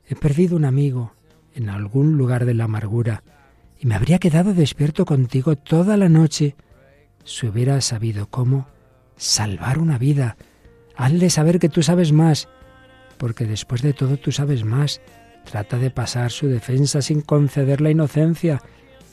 [0.08, 1.14] He perdido un amigo
[1.54, 3.24] en algún lugar de la amargura
[3.80, 6.56] y me habría quedado despierto contigo toda la noche
[7.26, 8.68] si hubiera sabido cómo
[9.18, 10.38] salvar una vida.
[10.96, 12.48] Hazle saber que tú sabes más,
[13.18, 15.02] porque después de todo tú sabes más.
[15.44, 18.62] Trata de pasar su defensa sin conceder la inocencia.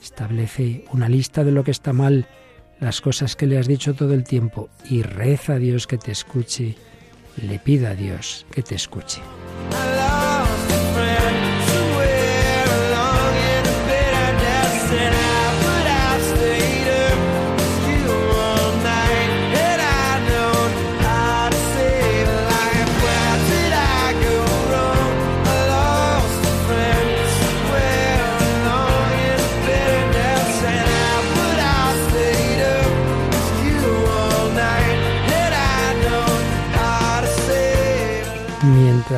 [0.01, 2.27] Establece una lista de lo que está mal,
[2.81, 6.12] las cosas que le has dicho todo el tiempo, y reza a Dios que te
[6.12, 6.77] escuche.
[7.37, 9.20] Le pida a Dios que te escuche.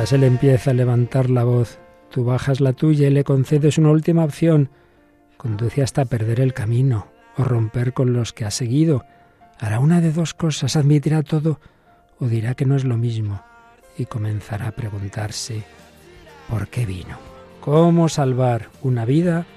[0.05, 1.79] Mientras él empieza a levantar la voz,
[2.11, 4.69] tú bajas la tuya y le concedes una última opción.
[5.35, 9.03] Conduce hasta perder el camino o romper con los que ha seguido.
[9.57, 11.59] Hará una de dos cosas, admitirá todo
[12.19, 13.41] o dirá que no es lo mismo
[13.97, 15.63] y comenzará a preguntarse
[16.51, 17.17] ¿por qué vino?
[17.59, 19.47] ¿Cómo salvar una vida?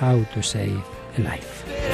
[0.00, 0.82] How to save
[1.16, 1.87] a life.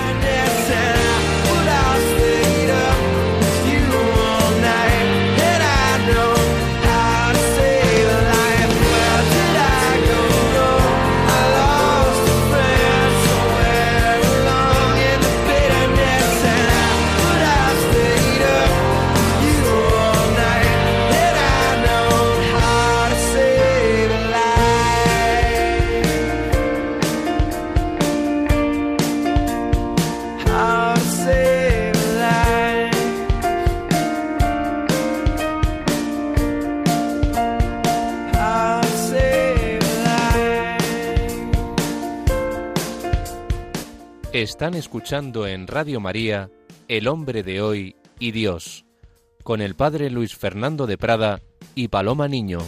[44.44, 46.50] Están escuchando en Radio María
[46.86, 48.84] El hombre de hoy y Dios,
[49.42, 51.40] con el padre Luis Fernando de Prada
[51.74, 52.58] y Paloma Niño.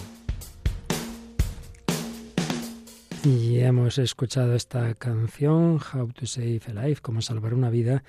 [3.23, 8.03] Y hemos escuchado esta canción, How to Save a Life, cómo salvar una vida,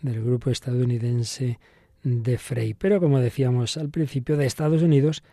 [0.00, 1.58] del grupo estadounidense
[2.04, 2.74] de Frey.
[2.74, 5.24] Pero como decíamos al principio, de Estados Unidos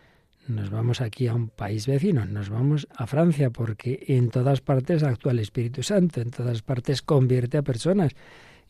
[0.48, 5.02] nos vamos aquí a un país vecino, nos vamos a Francia, porque en todas partes
[5.02, 8.12] actúa el Espíritu Santo, en todas partes convierte a personas.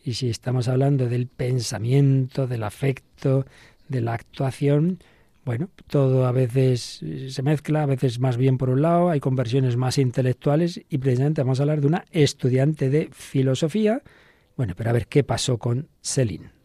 [0.04, 3.46] Y si estamos hablando del pensamiento, del afecto,
[3.88, 4.98] de la actuación,
[5.44, 9.76] bueno, todo a veces se mezcla, a veces más bien por un lado, hay conversiones
[9.76, 14.02] más intelectuales y precisamente vamos a hablar de una estudiante de filosofía.
[14.56, 16.55] Bueno, pero a ver qué pasó con Céline.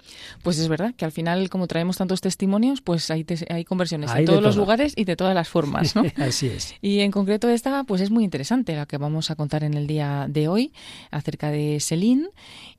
[0.43, 4.25] Pues es verdad que al final, como traemos tantos testimonios, pues hay, hay conversiones en
[4.25, 6.03] todos los lugares y de todas las formas, ¿no?
[6.17, 6.75] Así es.
[6.81, 9.87] Y en concreto esta, pues es muy interesante la que vamos a contar en el
[9.87, 10.73] día de hoy
[11.11, 12.29] acerca de Celine.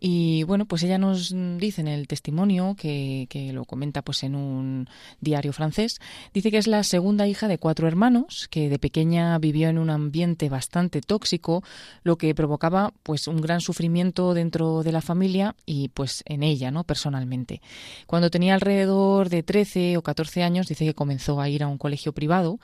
[0.01, 4.35] Y bueno, pues ella nos dice en el testimonio, que, que lo comenta pues en
[4.35, 4.89] un
[5.21, 6.01] diario francés,
[6.35, 9.91] dice que es la segunda hija de cuatro hermanos, que de pequeña vivió en un
[9.91, 11.63] ambiente bastante tóxico,
[12.03, 16.71] lo que provocaba pues un gran sufrimiento dentro de la familia y pues en ella,
[16.71, 16.85] ¿no?
[18.07, 21.79] Cuando tenía alrededor de 13 o 14 años, dice que comenzó a ir a un
[21.79, 22.59] colegio privado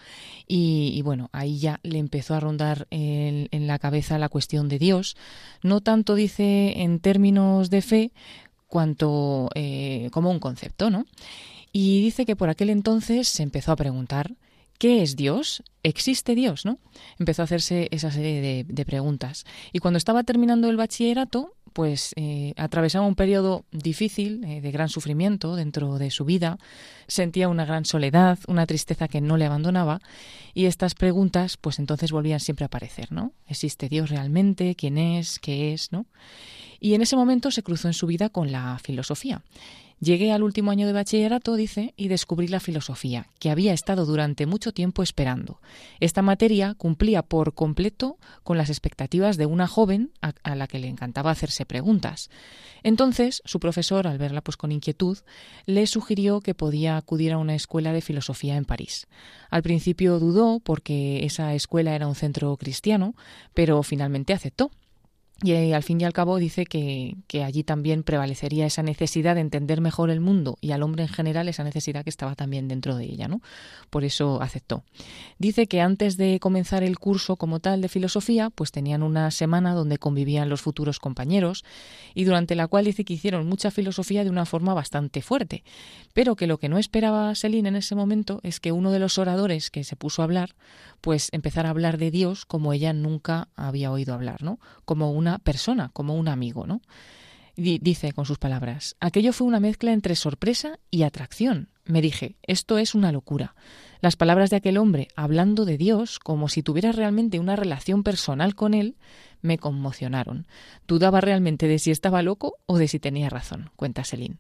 [0.47, 4.79] y, bueno, ahí ya le empezó a rondar en, en la cabeza la cuestión de
[4.79, 5.17] Dios.
[5.63, 8.13] No tanto dice en términos de fe,
[8.69, 11.07] cuanto eh, como un concepto, ¿no?
[11.73, 14.35] Y dice que por aquel entonces se empezó a preguntar
[14.79, 15.65] ¿Qué es Dios?
[15.83, 16.65] ¿Existe Dios?
[16.65, 16.79] ¿no?
[17.19, 19.45] Empezó a hacerse esa serie de, preguntas.
[19.73, 24.89] Y cuando estaba terminando el bachillerato, pues eh, atravesaba un periodo difícil, eh, de gran
[24.89, 26.59] sufrimiento dentro de su vida,
[27.07, 30.01] sentía una gran soledad, una tristeza que no le abandonaba,
[30.55, 33.33] y estas preguntas, pues entonces volvían siempre a aparecer, ¿no?
[33.47, 34.75] ¿Existe Dios realmente?
[34.75, 35.39] ¿Quién es?
[35.39, 35.93] ¿Qué es?
[35.93, 36.07] ¿no?
[36.81, 39.43] Y en ese momento se cruzó en su vida con la filosofía.
[40.01, 44.47] Llegué al último año de bachillerato, dice, y descubrí la filosofía, que había estado durante
[44.47, 45.61] mucho tiempo esperando.
[45.99, 50.87] Esta materia cumplía por completo con las expectativas de una joven a, la que le
[50.87, 52.31] encantaba hacerse preguntas.
[52.85, 55.19] Entonces, su profesor, al verla pues con inquietud,
[55.67, 59.09] le sugirió que podía acudir a una escuela de filosofía en París.
[59.51, 63.17] Al principio dudó porque esa escuela era un centro cristiano,
[63.53, 64.71] pero finalmente aceptó
[65.41, 69.41] y eh, al fin y al cabo dice que, allí también prevalecería esa necesidad de
[69.41, 72.97] entender mejor el mundo y al hombre en general esa necesidad que estaba también dentro
[72.97, 73.41] de ella, ¿no?
[73.89, 74.83] Por eso aceptó.
[75.39, 79.75] Dice que antes de comenzar el curso como tal de filosofía, pues tenían una semana
[79.75, 81.65] donde convivían los futuros compañeros
[82.15, 85.63] y durante la cual dice que hicieron mucha filosofía de una forma bastante fuerte,
[86.15, 89.19] pero que lo que no esperaba Celine en ese momento es que uno de los
[89.19, 90.57] oradores que se puso a hablar,
[91.01, 94.59] pues empezara a hablar de Dios como ella nunca había oído hablar, ¿no?
[94.85, 96.81] Como una persona, como un amigo, ¿no?
[97.59, 101.69] dice con sus palabras, aquello fue una mezcla entre sorpresa y atracción.
[101.85, 103.55] Me dije, esto es una locura.
[104.01, 108.55] Las palabras de aquel hombre hablando de Dios como si tuviera realmente una relación personal
[108.55, 108.97] con él
[109.41, 110.47] me conmocionaron.
[110.87, 114.37] Dudaba realmente de si estaba loco o de si tenía razón, cuenta Celine.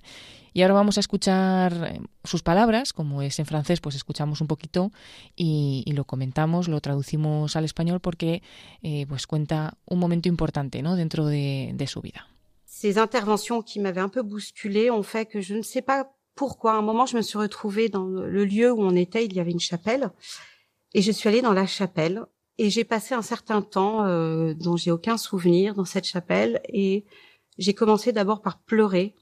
[0.52, 4.46] Y ahora vamos a escuchar eh, sus palabras, como es en francés, pues escuchamos un
[4.46, 4.90] poquito
[5.36, 8.42] y, lo comentamos, lo traducimos al español porque
[8.82, 10.96] eh, pues cuenta un momento importante ¿no?
[10.96, 12.26] dentro de, de su vida.
[12.64, 16.06] Ces interventions qui m'avaient un peu bousculée ont fait que je ne sais pas
[16.38, 16.74] pourquoi.
[16.74, 19.40] À un moment, je me suis retrouvée dans le lieu où on était, il y
[19.40, 20.11] avait une chapelle,
[20.94, 22.24] et je suis allée dans la chapelle,
[22.59, 27.05] et j'ai passé un certain temps euh, dont j'ai aucun souvenir dans cette chapelle, et
[27.59, 29.16] j'ai commencé d'abord par pleurer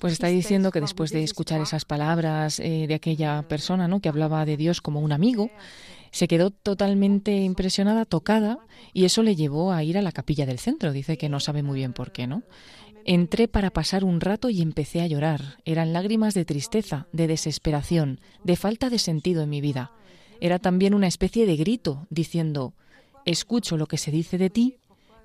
[0.00, 4.00] pues está diciendo que después de escuchar esas palabras eh, de aquella persona, ¿no?
[4.00, 5.50] que hablaba de Dios como un amigo,
[6.12, 8.58] se quedó totalmente impresionada, tocada,
[8.92, 10.92] y eso le llevó a ir a la capilla del centro.
[10.92, 12.42] Dice que no sabe muy bien por qué, ¿no?
[13.04, 15.58] Entré para pasar un rato y empecé a llorar.
[15.64, 19.90] Eran lágrimas de tristeza, de desesperación, de falta de sentido en mi vida.
[20.40, 22.74] Era también una especie de grito, diciendo,
[23.24, 24.76] escucho lo que se dice de ti,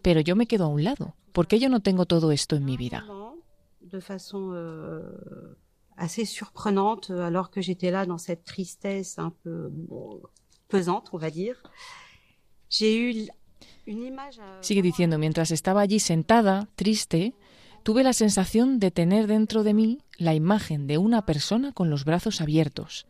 [0.01, 1.15] pero yo me quedo a un lado.
[1.33, 3.05] ¿Por qué yo no tengo todo esto en mi vida?
[3.81, 5.55] De façon euh,
[5.95, 9.69] assez surprenante, alors que j'étais là dans cette tristesse un peu
[10.67, 11.57] pesante, on va dire.
[12.69, 13.27] J'ai eu
[13.85, 14.39] une image.
[14.61, 17.33] Sigue diciendo, mientras estaba allí sentada, triste,
[17.83, 22.03] tuve la sensación de tener dentro de mí la imagen de una persona con los
[22.03, 23.07] brazos abiertos.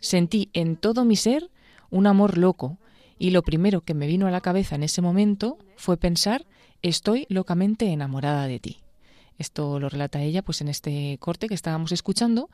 [0.00, 1.50] Sentí en todo mi ser
[1.90, 2.78] un amor loco,
[3.18, 6.46] y lo primero que me vino a la cabeza en ese momento fue pensar,
[6.82, 8.78] estoy locamente enamorada de ti.
[9.40, 12.50] Esto lo relata ella pues en este corte que estábamos escuchando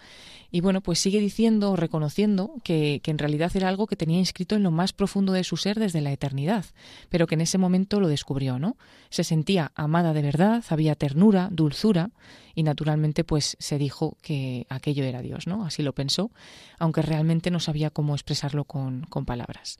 [0.52, 4.54] y bueno pues sigue diciendo reconociendo que, que, en realidad era algo que tenía inscrito
[4.54, 6.64] en lo más profundo de su ser desde la eternidad,
[7.08, 8.76] pero que en ese momento lo descubrió, ¿no?
[9.10, 12.10] Se sentía amada de verdad, había ternura, dulzura
[12.54, 15.64] y naturalmente pues se dijo que aquello era Dios, ¿no?
[15.64, 16.30] Así lo pensó,
[16.78, 19.78] aunque realmente no sabía cómo expresarlo con, con palabras.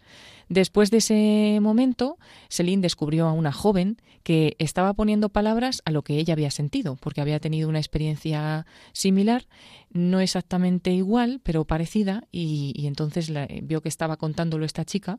[0.48, 6.02] Después de ese momento, Celine descubrió a una joven que estaba poniendo palabras a lo
[6.02, 9.46] que ella había sentido, porque había tenido una experiencia similar
[9.96, 15.18] no exactamente igual, pero parecida, y, entonces la, vio que estaba contándolo esta chica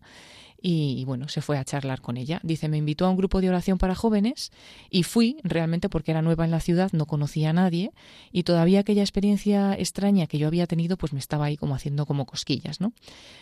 [0.59, 2.39] y, bueno, se fue a charlar con ella.
[2.43, 4.51] Dice, me invitó a un grupo de oración para jóvenes
[4.89, 7.91] y fui realmente porque era nueva en la ciudad, no conocía a nadie
[8.31, 12.05] y todavía aquella experiencia extraña que yo había tenido pues me estaba ahí como haciendo
[12.05, 12.93] como cosquillas, ¿no?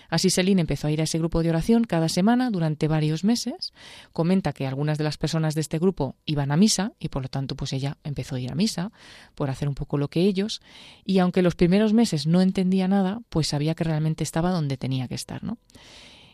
[0.09, 3.73] Así Celine empezó a ir a ese grupo de oración cada semana durante varios meses.
[4.11, 7.29] Comenta que algunas de las personas de este grupo iban a misa y por lo
[7.29, 8.91] tanto pues ella empezó a ir a misa
[9.35, 10.61] por hacer un poco lo que ellos
[11.05, 15.07] y aunque los primeros meses no entendía nada, pues sabía que realmente estaba donde tenía
[15.07, 15.57] que estar, ¿no?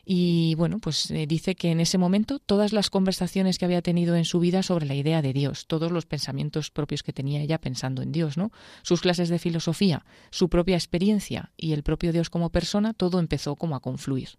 [0.03, 4.15] Y bueno, pues eh, dice que en ese momento todas las conversaciones que había tenido
[4.15, 7.61] en su vida sobre la idea de Dios, todos los pensamientos propios que tenía ella
[7.61, 8.51] pensando en Dios, ¿no?
[8.81, 13.55] Sus clases de filosofía, su propia experiencia y el propio Dios como persona, todo empezó
[13.55, 14.29] como a confluir.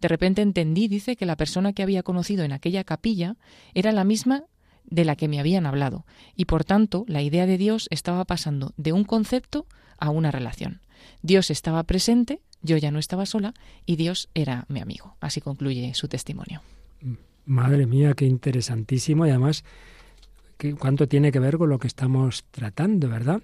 [0.00, 3.36] De repente entendí, dice, que la persona que había conocido en aquella capilla
[3.74, 4.44] era la misma
[4.84, 8.72] de la que me habían hablado, y por tanto la idea de Dios estaba pasando
[8.76, 9.66] de un concepto
[9.98, 10.80] a una relación.
[11.22, 15.16] Dios estaba presente, yo ya no estaba sola y Dios era mi amigo.
[15.20, 16.62] Así concluye su testimonio.
[17.44, 19.64] Madre mía, qué interesantísimo y además
[20.78, 23.42] cuánto tiene que ver con lo que estamos tratando, ¿verdad?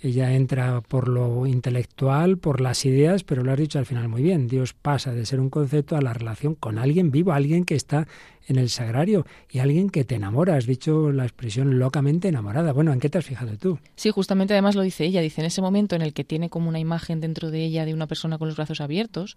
[0.00, 4.22] Ella entra por lo intelectual, por las ideas, pero lo has dicho al final muy
[4.22, 4.46] bien.
[4.46, 8.06] Dios pasa de ser un concepto a la relación con alguien vivo, alguien que está
[8.46, 10.56] en el sagrario y alguien que te enamora.
[10.56, 12.72] Has dicho la expresión locamente enamorada.
[12.72, 13.78] Bueno, ¿en qué te has fijado tú?
[13.96, 15.20] Sí, justamente además lo dice ella.
[15.20, 17.94] Dice, en ese momento en el que tiene como una imagen dentro de ella de
[17.94, 19.36] una persona con los brazos abiertos,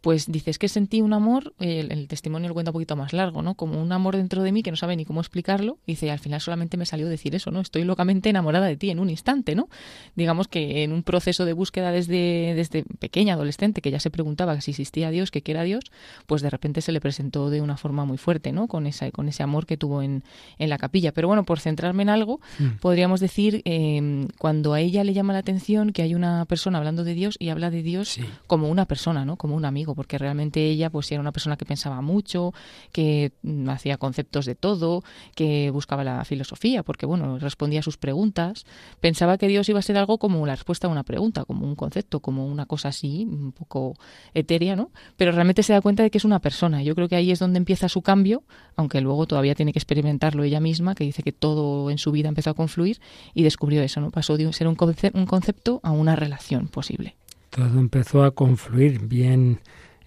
[0.00, 3.54] pues dices que sentí un amor, el, testimonio lo cuenta un poquito más largo, ¿no?
[3.54, 5.78] Como un amor dentro de mí que no sabe ni cómo explicarlo.
[5.86, 7.60] Dice, al final solamente me salió decir eso, ¿no?
[7.60, 9.68] Estoy locamente enamorada de ti en un instante, ¿no?
[10.14, 14.60] Digamos que en un proceso de búsqueda desde, desde pequeña, adolescente, que ya se preguntaba
[14.60, 15.84] si existía Dios, que qué era Dios,
[16.26, 19.42] pues de repente se le presentó de una forma muy fuerte con, esa, con ese
[19.42, 20.24] amor que tuvo en,
[20.58, 21.12] en la capilla.
[21.12, 22.78] Pero bueno, por centrarme en algo, mm.
[22.80, 27.04] podríamos decir, em, cuando a ella le llama la atención que hay una persona hablando
[27.04, 29.36] de Dios y habla de Dios como una persona, ¿no?
[29.36, 32.52] Como un amigo, porque realmente ella pues era una persona que pensaba mucho,
[32.92, 37.96] que mm, hacía conceptos de todo, que buscaba la filosofía, porque bueno, respondía a sus
[37.96, 38.64] preguntas.
[39.00, 41.74] Pensaba que Dios iba a ser algo como la respuesta a una pregunta, como un
[41.74, 43.94] concepto, como una cosa así, un poco
[44.34, 44.90] etérea, ¿no?
[45.16, 46.82] Pero realmente se da cuenta de que es una persona.
[46.82, 48.37] Yo creo que ahí es donde empieza su cambio
[48.76, 52.28] aunque luego todavía tiene que experimentarlo ella misma, que dice que todo en su vida
[52.28, 53.00] empezó a confluir
[53.34, 54.10] y descubrió eso, ¿no?
[54.10, 57.16] Pasó de ser un, concepto a una relación posible.
[57.50, 59.60] Todo empezó a confluir bien,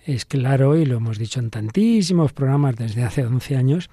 [0.06, 3.90] es claro, y lo hemos dicho en tantísimos programas desde hace 11 años,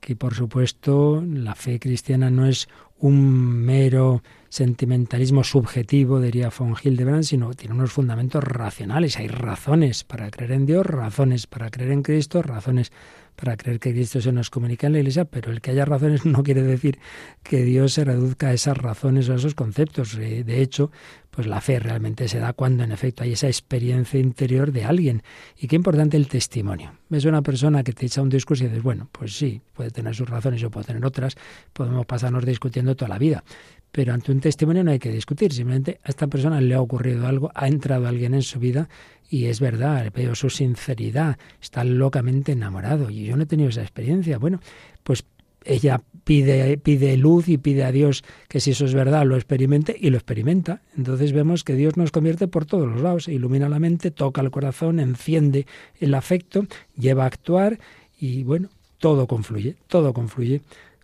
[0.00, 2.68] que por supuesto la fe cristiana no es
[2.98, 9.16] un mero sentimentalismo subjetivo, diría von Hildebrand, sino tiene unos fundamentos racionales.
[9.16, 12.92] Hay razones para creer en Dios, razones para creer en Cristo, razones
[13.36, 16.24] para creer que Cristo se nos comunica en la Iglesia, pero el que haya razones
[16.26, 16.98] no quiere decir
[17.42, 20.14] que Dios se reduzca a esas razones o a esos conceptos.
[20.14, 20.90] Eh, de hecho,
[21.30, 25.22] pues la fe realmente se da cuando en efecto hay esa experiencia interior de alguien.
[25.56, 26.92] Y qué importante el testimonio.
[27.08, 30.14] Ves una persona que te echa un discurso y dices, bueno, pues sí, puede tener
[30.14, 31.36] sus razones, yo puedo tener otras,
[31.72, 33.44] podemos pasarnos discutiendo toda la vida.
[33.92, 37.26] Pero ante un testimonio no hay que discutir, simplemente a esta persona le ha ocurrido
[37.26, 38.88] algo, ha entrado alguien en su vida
[39.28, 43.82] y es verdad, veo su sinceridad, está locamente enamorado y yo no he tenido esa
[43.82, 44.38] experiencia.
[44.38, 44.60] Bueno,
[45.02, 45.24] pues
[45.64, 49.96] ella pide, pide luz y pide a Dios que si eso es verdad lo experimente
[49.98, 50.82] y lo experimenta.
[50.96, 54.50] Entonces vemos que Dios nos convierte por todos los lados, ilumina la mente, toca el
[54.50, 55.66] corazón, enciende
[56.00, 56.66] el afecto,
[56.96, 57.78] lleva a actuar
[58.18, 58.68] y bueno,
[58.98, 60.60] todo confluye, todo confluye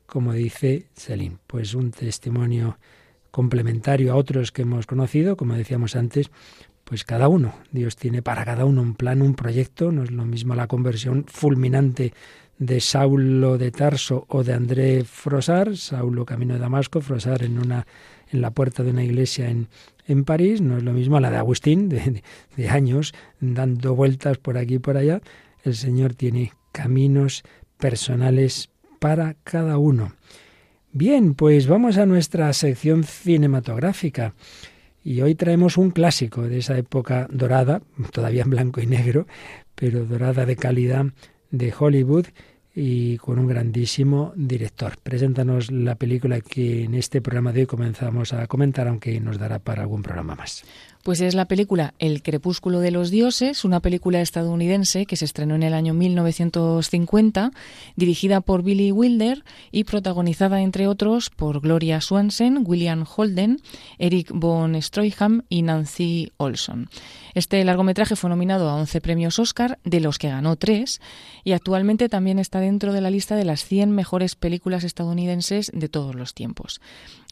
[0.07, 1.38] como dice Selim.
[1.46, 2.78] Pues un testimonio
[3.30, 6.30] complementario a otros que hemos conocido, como decíamos antes,
[6.84, 10.24] pues cada uno, Dios tiene para cada uno un plan, un proyecto, no es lo
[10.24, 12.14] mismo la conversión fulminante
[12.59, 17.86] de Saulo de Tarso o de André Frosar, Saulo camino de Damasco, Frosar en una
[18.30, 19.68] en la puerta de una iglesia en,
[20.07, 22.22] en París, no es lo mismo la de Agustín, de,
[22.57, 25.20] de años dando vueltas por aquí y por allá.
[25.62, 27.42] El Señor tiene caminos
[27.78, 30.12] personales para cada uno.
[30.92, 34.34] Bien, pues vamos a nuestra sección cinematográfica.
[35.05, 37.82] Y hoy traemos un clásico de esa época dorada,
[38.12, 39.26] todavía en blanco y negro,
[39.74, 41.07] pero dorada de calidad
[41.51, 42.26] de Hollywood
[42.74, 44.99] y con un grandísimo director.
[45.03, 49.59] Preséntanos la película que en este programa de hoy comenzamos a comentar, aunque nos dará
[49.59, 50.64] para algún programa más.
[51.07, 55.54] Pues es la película El crepúsculo de los dioses, una película estadounidense que se estrenó
[55.54, 57.52] en el año 1950,
[57.94, 63.61] dirigida por Billy Wilder y protagonizada, entre otros, por Gloria Swanson, William Holden,
[64.00, 66.88] Eric von Stroheim y Nancy Olson.
[67.34, 71.00] Este largometraje fue nominado a 11 premios Oscar, de los que ganó 3,
[71.44, 75.88] y actualmente también está dentro de la lista de las 100 mejores películas estadounidenses de
[75.88, 76.80] todos los tiempos.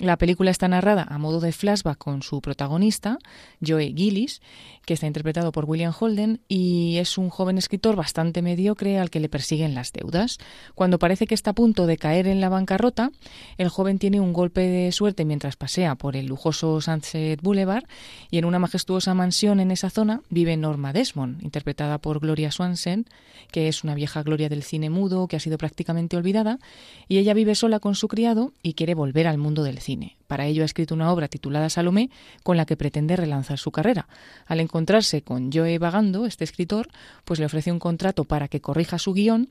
[0.00, 3.18] La película está narrada a modo de flashback con su protagonista,
[3.64, 4.42] Joe Gillis,
[4.84, 9.20] que está interpretado por William Holden y es un joven escritor bastante mediocre al que
[9.20, 10.38] le persiguen las deudas.
[10.74, 13.12] Cuando parece que está a punto de caer en la bancarrota,
[13.56, 17.84] el joven tiene un golpe de suerte mientras pasea por el lujoso Sunset Boulevard
[18.30, 23.06] y en una majestuosa mansión en esa zona vive Norma Desmond, interpretada por Gloria Swanson,
[23.52, 26.58] que es una vieja gloria del cine mudo que ha sido prácticamente olvidada,
[27.06, 29.78] y ella vive sola con su criado y quiere volver al mundo del
[30.26, 32.10] Para ello ha escrito una obra titulada Salomé,
[32.42, 34.08] con la que pretende relanzar su carrera.
[34.46, 36.88] Al encontrarse con Joe Vagando, este escritor,
[37.24, 39.50] pues le ofrece un contrato para que corrija su guion.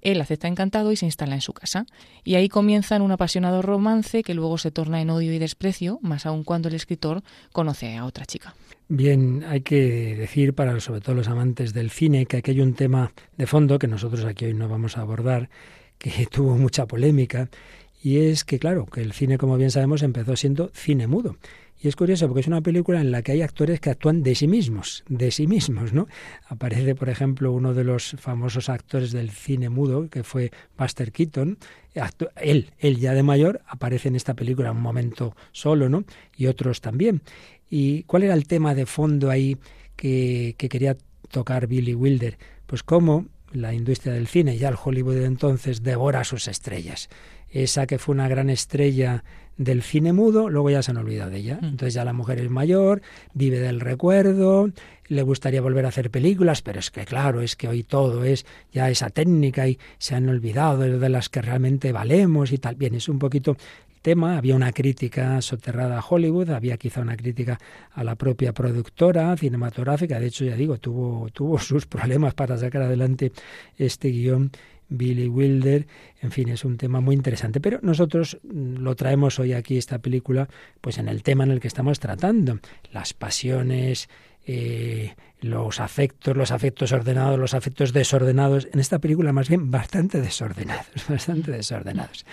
[0.00, 1.86] Él acepta encantado y se instala en su casa.
[2.24, 6.26] Y ahí comienzan un apasionado romance que luego se torna en odio y desprecio, más
[6.26, 7.22] aún cuando el escritor
[7.52, 8.54] conoce a otra chica.
[8.88, 12.74] Bien, hay que decir para sobre todo los amantes del cine que aquí hay un
[12.74, 15.48] tema de fondo que nosotros aquí hoy no vamos a abordar,
[15.98, 17.48] que tuvo mucha polémica
[18.04, 21.38] y es que, claro, que el cine, como bien sabemos, empezó siendo cine mudo.
[21.82, 24.34] Y es curioso porque es una película en la que hay actores que actúan de
[24.34, 26.06] sí mismos, de sí mismos, ¿no?
[26.46, 31.56] Aparece, por ejemplo, uno de los famosos actores del cine mudo, que fue Buster Keaton.
[32.42, 36.04] Él, él ya de mayor, aparece en esta película un momento solo, ¿no?
[36.36, 37.22] Y otros también.
[37.70, 39.56] ¿Y cuál era el tema de fondo ahí
[39.96, 40.94] que, que quería
[41.30, 42.36] tocar Billy Wilder?
[42.66, 47.08] Pues cómo la industria del cine, ya el Hollywood de entonces, devora sus estrellas
[47.54, 49.24] esa que fue una gran estrella
[49.56, 51.58] del cine mudo, luego ya se han olvidado de ella.
[51.60, 51.66] Mm.
[51.66, 53.00] Entonces ya la mujer es mayor,
[53.32, 54.70] vive del recuerdo,
[55.06, 58.44] le gustaría volver a hacer películas, pero es que claro, es que hoy todo es
[58.72, 62.74] ya esa técnica y se han olvidado de las que realmente valemos y tal.
[62.74, 63.56] Bien, es un poquito
[64.02, 67.58] tema, había una crítica soterrada a Hollywood, había quizá una crítica
[67.92, 72.82] a la propia productora cinematográfica, de hecho ya digo, tuvo, tuvo sus problemas para sacar
[72.82, 73.32] adelante
[73.78, 74.50] este guion
[74.88, 75.86] Billy Wilder,
[76.20, 77.60] en fin, es un tema muy interesante.
[77.60, 80.48] Pero nosotros mm, lo traemos hoy aquí, esta película,
[80.80, 82.58] pues en el tema en el que estamos tratando,
[82.92, 84.08] las pasiones,
[84.46, 88.68] eh, los afectos, los afectos ordenados, los afectos desordenados.
[88.72, 92.24] En esta película más bien bastante desordenados, bastante desordenados.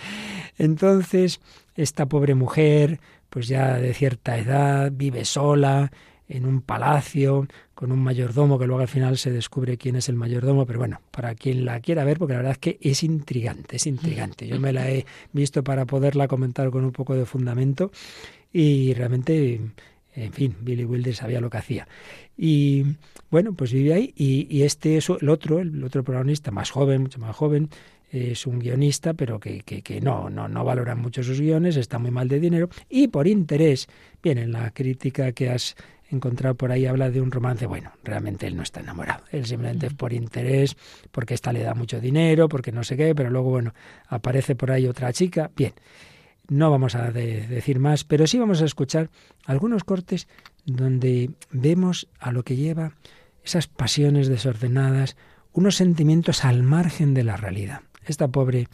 [0.58, 1.40] Entonces,
[1.74, 3.00] esta pobre mujer,
[3.30, 5.90] pues ya de cierta edad, vive sola,
[6.28, 7.46] en un palacio
[7.82, 11.00] con un mayordomo que luego al final se descubre quién es el mayordomo, pero bueno,
[11.10, 14.46] para quien la quiera ver, porque la verdad es que es intrigante, es intrigante.
[14.46, 17.90] Yo me la he visto para poderla comentar con un poco de fundamento
[18.52, 19.60] y realmente,
[20.14, 21.88] en fin, Billy Wilder sabía lo que hacía.
[22.38, 22.84] Y
[23.32, 27.18] bueno, pues vive ahí y, este es el otro, el otro protagonista, más joven, mucho
[27.18, 27.68] más joven,
[28.12, 31.98] es un guionista, pero que, que, que, no, no, no valora mucho sus guiones, está
[31.98, 33.88] muy mal de dinero, y por interés,
[34.22, 35.74] bien, en la crítica que has
[36.12, 39.86] encontrado por ahí habla de un romance, bueno, realmente él no está enamorado, él simplemente
[39.86, 40.76] es por interés,
[41.10, 43.74] porque esta le da mucho dinero, porque no sé qué, pero luego, bueno,
[44.08, 45.72] aparece por ahí otra chica, bien,
[46.48, 49.10] no vamos a decir más, pero sí vamos a escuchar
[49.46, 50.28] algunos cortes
[50.64, 52.92] donde vemos a lo que lleva
[53.42, 55.16] esas pasiones desordenadas,
[55.52, 57.80] unos sentimientos al margen de la realidad.
[58.04, 58.68] Esta pobre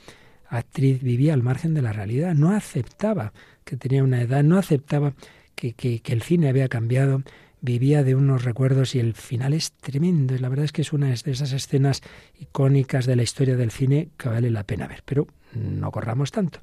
[0.49, 3.32] actriz vivía al margen de la realidad, no aceptaba
[3.64, 5.14] que tenía una edad, no aceptaba
[5.59, 7.22] que, el cine había cambiado,
[7.61, 10.36] vivía de unos recuerdos y el final es tremendo.
[10.38, 12.02] La verdad es que es una de esas escenas
[12.38, 15.02] icónicas de la historia del cine que vale la pena ver.
[15.04, 16.61] Pero no corramos tanto.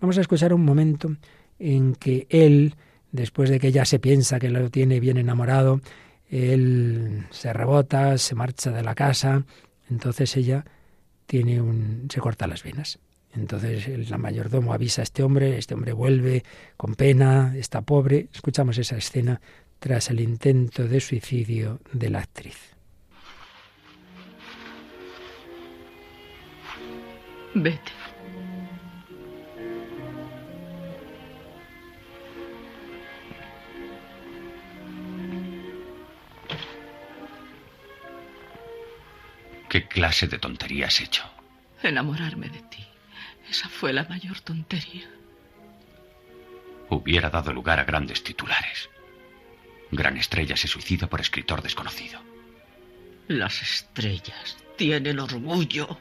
[0.00, 1.16] Vamos a escuchar un momento
[1.58, 2.74] en que él,
[3.12, 5.80] después de que ya se piensa que lo tiene bien enamorado,
[6.28, 9.44] él se rebota, se marcha de la casa,
[9.88, 10.64] entonces ella
[11.26, 12.98] tiene un se corta las venas.
[13.36, 16.42] Entonces el mayordomo avisa a este hombre, este hombre vuelve
[16.76, 18.28] con pena, está pobre.
[18.32, 19.40] Escuchamos esa escena
[19.78, 22.74] tras el intento de suicidio de la actriz.
[27.54, 27.92] Vete.
[39.68, 41.22] ¿Qué clase de tontería has hecho?
[41.82, 42.95] Enamorarme de ti.
[43.48, 45.08] Esa fue la mayor tontería.
[46.88, 48.88] Hubiera dado lugar a grandes titulares.
[49.90, 52.20] Gran estrella se suicida por escritor desconocido.
[53.28, 55.98] Las estrellas tienen orgullo.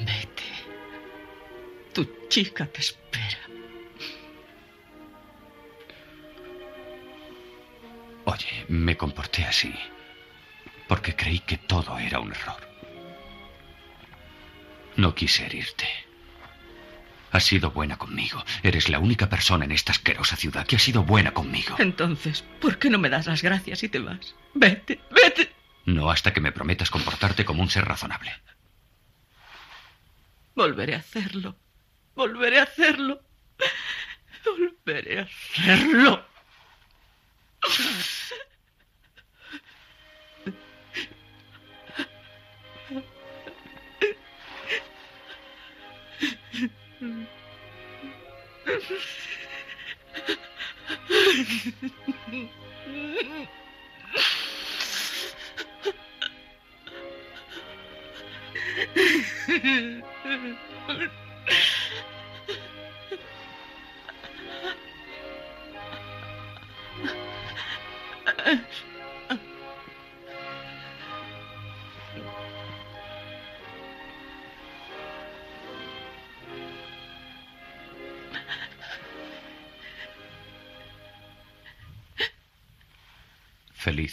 [0.00, 0.42] Vete.
[1.92, 3.38] Tu chica te espera.
[8.24, 9.72] Oye, me comporté así
[10.92, 12.60] porque creí que todo era un error.
[14.96, 15.88] No quise herirte.
[17.30, 18.44] Has sido buena conmigo.
[18.62, 21.76] Eres la única persona en esta asquerosa ciudad que ha sido buena conmigo.
[21.78, 24.34] Entonces, ¿por qué no me das las gracias y te vas?
[24.52, 25.50] Vete, vete.
[25.86, 28.30] No hasta que me prometas comportarte como un ser razonable.
[30.54, 31.56] Volveré a hacerlo.
[32.14, 33.22] Volveré a hacerlo.
[34.44, 36.26] Volveré a hacerlo.
[47.02, 47.26] 嗯。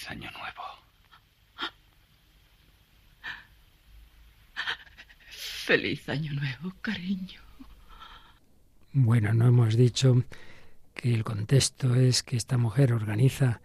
[0.09, 0.63] Feliz año nuevo.
[5.29, 7.41] Feliz año nuevo, cariño.
[8.91, 10.23] Bueno, no hemos dicho
[10.95, 13.61] que el contexto es que esta mujer organiza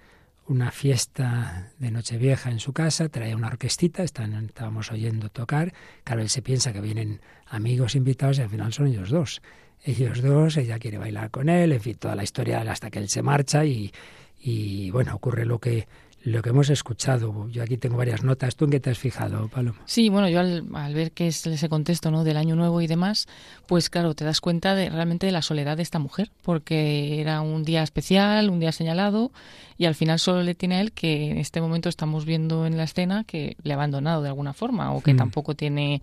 [0.47, 5.73] una fiesta de Nochevieja en su casa, trae una orquestita, están, estábamos oyendo tocar.
[6.05, 9.41] Claro, él se piensa que vienen amigos invitados y al final son ellos dos.
[9.83, 13.09] Ellos dos, ella quiere bailar con él, en fin, toda la historia hasta que él
[13.09, 13.91] se marcha y,
[14.39, 15.89] y bueno, ocurre lo que
[16.25, 17.49] lo que hemos escuchado.
[17.51, 18.57] Yo aquí tengo varias notas.
[18.57, 19.79] ¿Tú en qué te has fijado, Paloma?
[19.85, 22.25] Sí, bueno, yo al, ver que es ese contexto ¿no?
[22.25, 23.29] del Año Nuevo y demás,
[23.67, 27.43] pues claro, te das cuenta de realmente de la soledad de esta mujer, porque era
[27.43, 29.33] un día especial, un día señalado,
[29.77, 32.79] y al final solo le tiene a él que en este momento estamos viendo en
[32.79, 35.19] la escena que le ha abandonado de alguna forma, o que hmm.
[35.19, 36.01] tampoco tiene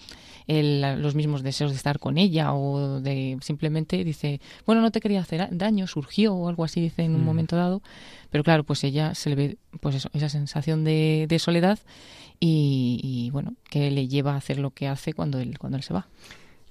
[0.47, 5.21] los mismos deseos de estar con ella, o de simplemente dice, bueno, no te quería
[5.21, 7.25] hacer daño, surgió, o algo así dice en un hmm.
[7.25, 7.81] momento dado
[8.31, 11.79] pero claro, pues ella se le ve pues eso, esa sensación de, de soledad
[12.43, 15.93] y, bueno, que le lleva a hacer lo que hace cuando él, cuando él se
[15.93, 16.07] va.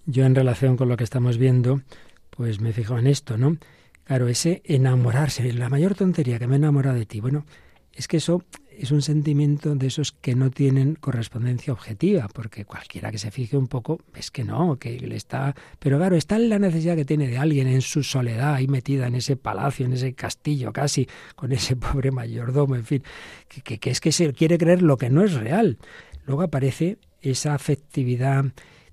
[0.05, 1.83] Yo en relación con lo que estamos viendo,
[2.31, 3.57] pues me fijo en esto, ¿no?
[4.05, 7.21] Claro, ese enamorarse, la mayor tontería que me he enamorado de ti.
[7.21, 7.47] Bueno,
[7.93, 8.43] es que eso
[8.81, 13.59] es un sentimiento de esos que no tienen correspondencia objetiva, porque cualquiera que se fije
[13.59, 15.55] un poco ves que no, que le está...
[15.79, 19.07] Pero claro, está en la necesidad que tiene de alguien en su soledad, ahí metida
[19.07, 21.07] en ese palacio, en ese castillo casi,
[21.37, 23.03] con ese pobre mayordomo, en fin,
[23.49, 25.77] que, que, es que se quiere creer lo que no es real.
[26.25, 28.47] Luego aparece esa afectividad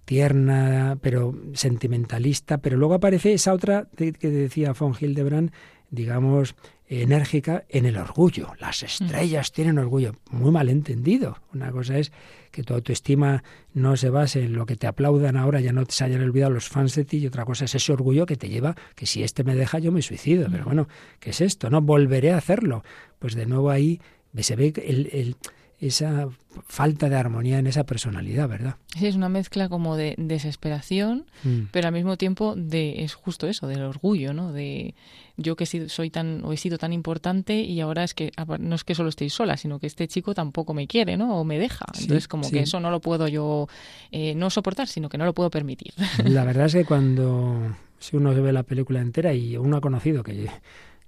[0.03, 5.51] tierna, pero sentimentalista, pero luego aparece esa otra que decía von Hildebrand,
[5.91, 6.55] digamos,
[6.87, 8.53] enérgica en el orgullo.
[8.59, 10.15] Las estrellas tienen orgullo.
[10.31, 11.37] Muy mal entendido.
[11.53, 12.11] Una cosa es
[12.51, 16.03] que tu autoestima no se base en lo que te aplaudan ahora, ya no se
[16.05, 18.75] hayan olvidado los fans de ti, y otra cosa es ese orgullo que te lleva,
[18.95, 20.47] que si este me deja yo me suicido.
[20.49, 20.87] Pero bueno,
[21.19, 21.69] ¿qué es esto?
[21.69, 22.83] No volveré a hacerlo.
[23.19, 23.99] Pues de nuevo ahí
[24.39, 25.35] se ve el, el
[25.79, 26.27] esa
[26.65, 28.75] falta de armonía en esa personalidad, ¿verdad?
[28.97, 31.65] Sí, es una mezcla como de desesperación, mm.
[31.71, 34.51] pero al mismo tiempo de es justo eso, del orgullo, ¿no?
[34.51, 34.95] De
[35.37, 38.83] yo que soy tan o he sido tan importante y ahora es que no es
[38.83, 41.39] que solo estoy sola, sino que este chico tampoco me quiere, ¿no?
[41.39, 41.85] O me deja.
[41.93, 43.67] Entonces como que eso no lo puedo yo
[44.11, 45.93] eh, no soportar, sino que no lo puedo permitir.
[46.25, 50.23] La verdad es que cuando si uno ve la película entera y uno ha conocido
[50.23, 50.49] que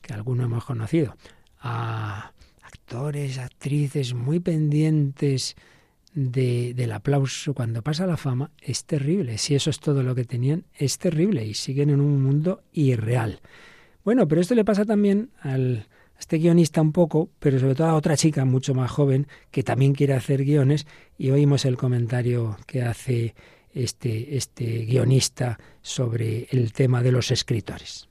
[0.01, 1.15] que alguno hemos conocido
[1.61, 2.31] a
[2.89, 5.55] actores, actrices muy pendientes
[6.15, 9.37] de, del aplauso cuando pasa la fama, es terrible.
[9.37, 13.41] Si eso es todo lo que tenían, es terrible y siguen en un mundo irreal.
[14.03, 17.85] Bueno, pero esto le pasa también al, a este guionista un poco, pero sobre todo
[17.89, 22.57] a otra chica mucho más joven que también quiere hacer guiones y oímos el comentario
[22.65, 23.35] que hace
[23.71, 28.09] este, este guionista sobre el tema de los escritores.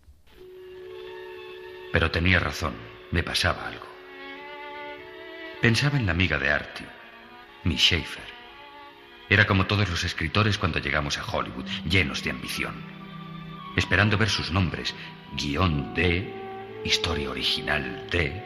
[1.92, 2.74] Pero tenía razón,
[3.10, 3.87] me pasaba algo.
[5.60, 6.86] Pensaba en la amiga de Artie,
[7.64, 8.22] Miss Schaefer.
[9.28, 12.76] Era como todos los escritores cuando llegamos a Hollywood, llenos de ambición,
[13.76, 14.94] esperando ver sus nombres,
[15.36, 16.32] guion de,
[16.84, 18.40] historia original de.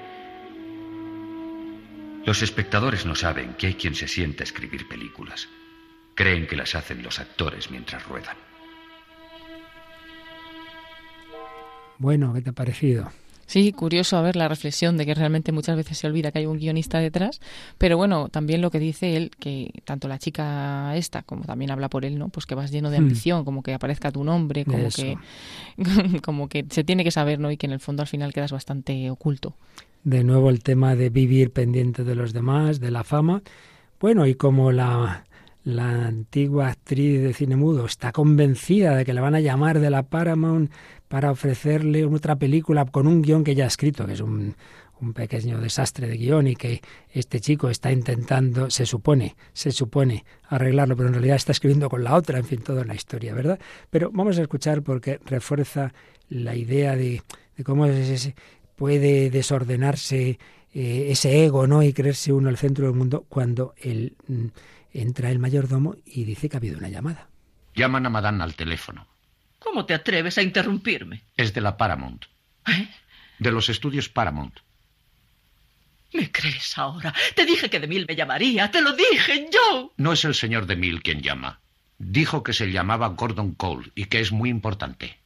[2.25, 5.51] Los espectadores no saben que hay quien se sienta a escribir películas.
[6.15, 8.39] Creen que las hacen los actores mientras ruedan.
[11.99, 13.13] Bueno, ¿qué te ha parecido?
[13.53, 16.47] Sí, curioso a ver la reflexión de que realmente muchas veces se olvida que hay
[16.47, 17.39] un guionista detrás,
[17.77, 21.91] pero bueno, también lo que dice él, que tanto la chica esta como también habla
[21.91, 22.31] por él, ¿no?
[22.31, 23.03] Pues que vas lleno de hmm.
[23.03, 25.19] ambición, como que aparezca tu nombre, como que
[26.23, 27.51] como que se tiene que saber, ¿no?
[27.51, 29.55] Y que en el fondo al final quedas bastante oculto.
[30.03, 33.43] de nuevo el tema de vivir pendiente de los demás, de la fama.
[34.01, 35.27] Bueno, y como la,
[35.63, 39.91] la antigua actriz de cine mudo está convencida de que le van a llamar de
[39.91, 40.73] la Paramount
[41.13, 44.57] para ofrecerle otra película con un guion que ya ha escrito, que es un,
[44.99, 50.25] un pequeño desastre de guion y que este chico está intentando, se supone, se supone
[50.49, 53.61] arreglarlo, pero en realidad está escribiendo con la otra, en fin, toda la historia, ¿verdad?
[53.91, 55.93] Pero vamos a escuchar porque refuerza
[56.31, 57.21] la idea de,
[57.59, 57.87] de cómo
[58.75, 60.39] puede desordenarse
[60.73, 61.83] eh, ese ego, ¿no?
[61.83, 64.47] Y creerse uno el centro del mundo cuando él mm,
[64.95, 67.29] entra el mayordomo y dice que ha habido una llamada.
[67.75, 69.12] Llaman a Madame al teléfono.
[69.63, 71.23] ¿Cómo te atreves a interrumpirme?
[71.37, 72.25] Es de la Paramount.
[72.67, 72.89] ¿Eh?
[73.39, 74.59] De los estudios Paramount.
[76.13, 77.15] ¿Me crees ahora?
[77.35, 78.71] Te dije que de mil me llamaría.
[78.71, 79.93] Te lo dije yo.
[79.97, 81.61] No es el señor de Mil quien llama.
[81.99, 85.19] Dijo que se llamaba Gordon Cole y que es muy importante.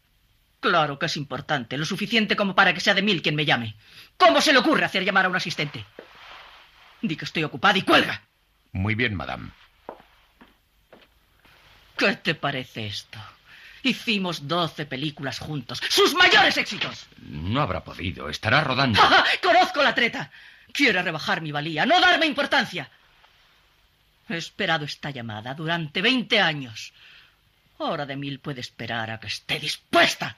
[0.60, 3.76] Claro que es importante, lo suficiente como para que sea de mil quien me llame.
[4.16, 5.84] ¿Cómo se le ocurre hacer llamar a un asistente?
[7.02, 8.22] Di que estoy ocupada y cuelga.
[8.72, 9.50] Muy bien, madame.
[11.96, 13.18] ¿Qué te parece esto?
[13.86, 15.80] Hicimos doce películas juntos.
[15.88, 17.06] ¡Sus mayores éxitos!
[17.18, 18.28] No habrá podido.
[18.28, 19.00] Estará rodando.
[19.42, 20.28] Conozco la treta.
[20.72, 22.90] Quiere rebajar mi valía, no darme importancia.
[24.28, 26.92] He esperado esta llamada durante veinte años.
[27.78, 30.36] Ahora de mil puede esperar a que esté dispuesta.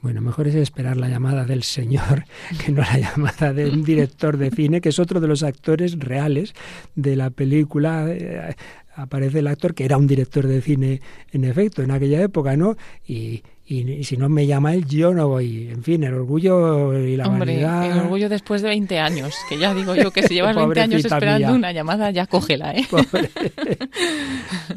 [0.00, 2.24] Bueno, mejor es esperar la llamada del señor
[2.64, 5.98] que no la llamada de un director de cine, que es otro de los actores
[5.98, 6.54] reales
[6.94, 8.06] de la película.
[8.08, 8.54] Eh,
[8.94, 11.00] aparece el actor que era un director de cine
[11.32, 12.76] en efecto en aquella época, ¿no?
[13.06, 15.68] Y, y, si no me llama él, yo no voy.
[15.68, 17.92] En fin, el orgullo y la Hombre, vanidad.
[17.92, 21.04] el orgullo después de 20 años, que ya digo yo que si llevas 20 años
[21.04, 21.56] esperando mía.
[21.56, 22.86] una llamada, ya cógela, ¿eh?
[22.90, 23.30] Pobre.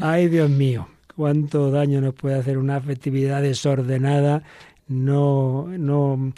[0.01, 4.43] Ay, Dios mío, cuánto daño nos puede hacer una afectividad desordenada,
[4.91, 6.33] no, no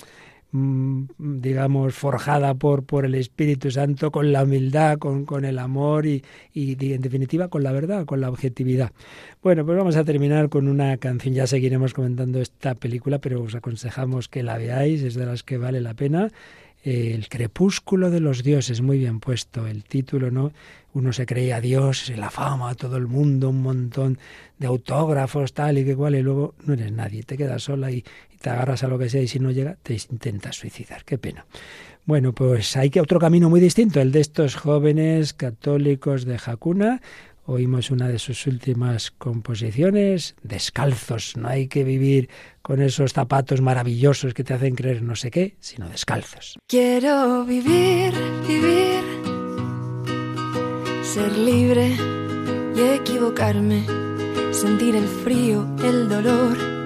[0.51, 6.05] mm, digamos, forjada por, por el Espíritu Santo, con la humildad, con, con el amor
[6.05, 6.23] y,
[6.53, 8.91] y, en definitiva, con la verdad, con la objetividad.
[9.41, 11.33] Bueno, pues vamos a terminar con una canción.
[11.33, 15.57] Ya seguiremos comentando esta película, pero os aconsejamos que la veáis, es de las que
[15.57, 16.29] vale la pena.
[16.83, 20.51] El crepúsculo de los dioses, muy bien puesto el título, ¿no?
[20.93, 24.19] Uno se creía Dios, la fama, todo el mundo, un montón
[24.59, 28.03] de autógrafos, tal y que cual, y luego no eres nadie, te quedas sola y,
[28.31, 31.05] y te agarras a lo que sea y si no llega te intentas suicidar.
[31.05, 31.45] Qué pena.
[32.03, 37.01] Bueno, pues hay que otro camino muy distinto, el de estos jóvenes católicos de Jacuna.
[37.45, 41.37] Oímos una de sus últimas composiciones, descalzos.
[41.37, 42.29] No hay que vivir
[42.61, 46.57] con esos zapatos maravillosos que te hacen creer no sé qué, sino descalzos.
[46.67, 48.13] Quiero vivir,
[48.45, 49.03] vivir,
[51.01, 51.95] ser libre
[52.75, 53.85] y equivocarme,
[54.51, 56.82] sentir el frío, el dolor,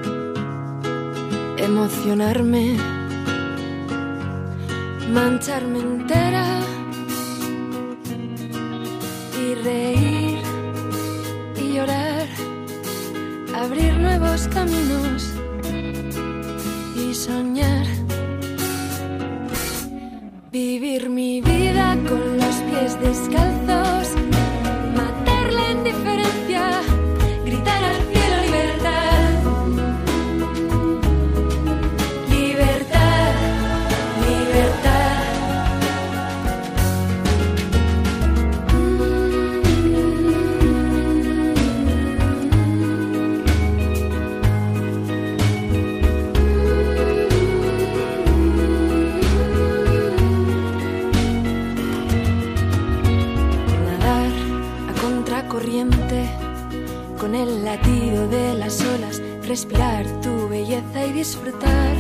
[1.58, 2.78] emocionarme,
[5.12, 6.46] mancharme entera
[9.42, 10.38] y reír
[11.56, 12.28] y llorar,
[13.56, 15.34] abrir nuevos caminos
[16.96, 17.86] y soñar.
[20.52, 24.16] Vivir mi vida con los pies descalzos,
[57.42, 61.96] el latido de las olas, respirar tu belleza y disfrutar.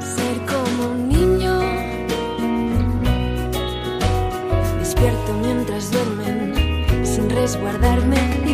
[0.00, 1.60] Ser como un niño,
[4.78, 8.47] despierto mientras duermen, sin resguardarme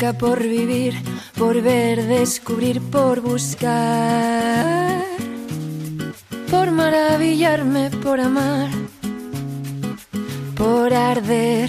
[0.00, 0.94] Por vivir,
[1.36, 5.04] por ver, descubrir, por buscar,
[6.50, 8.70] por maravillarme, por amar,
[10.56, 11.68] por arder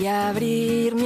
[0.00, 1.01] y abrirme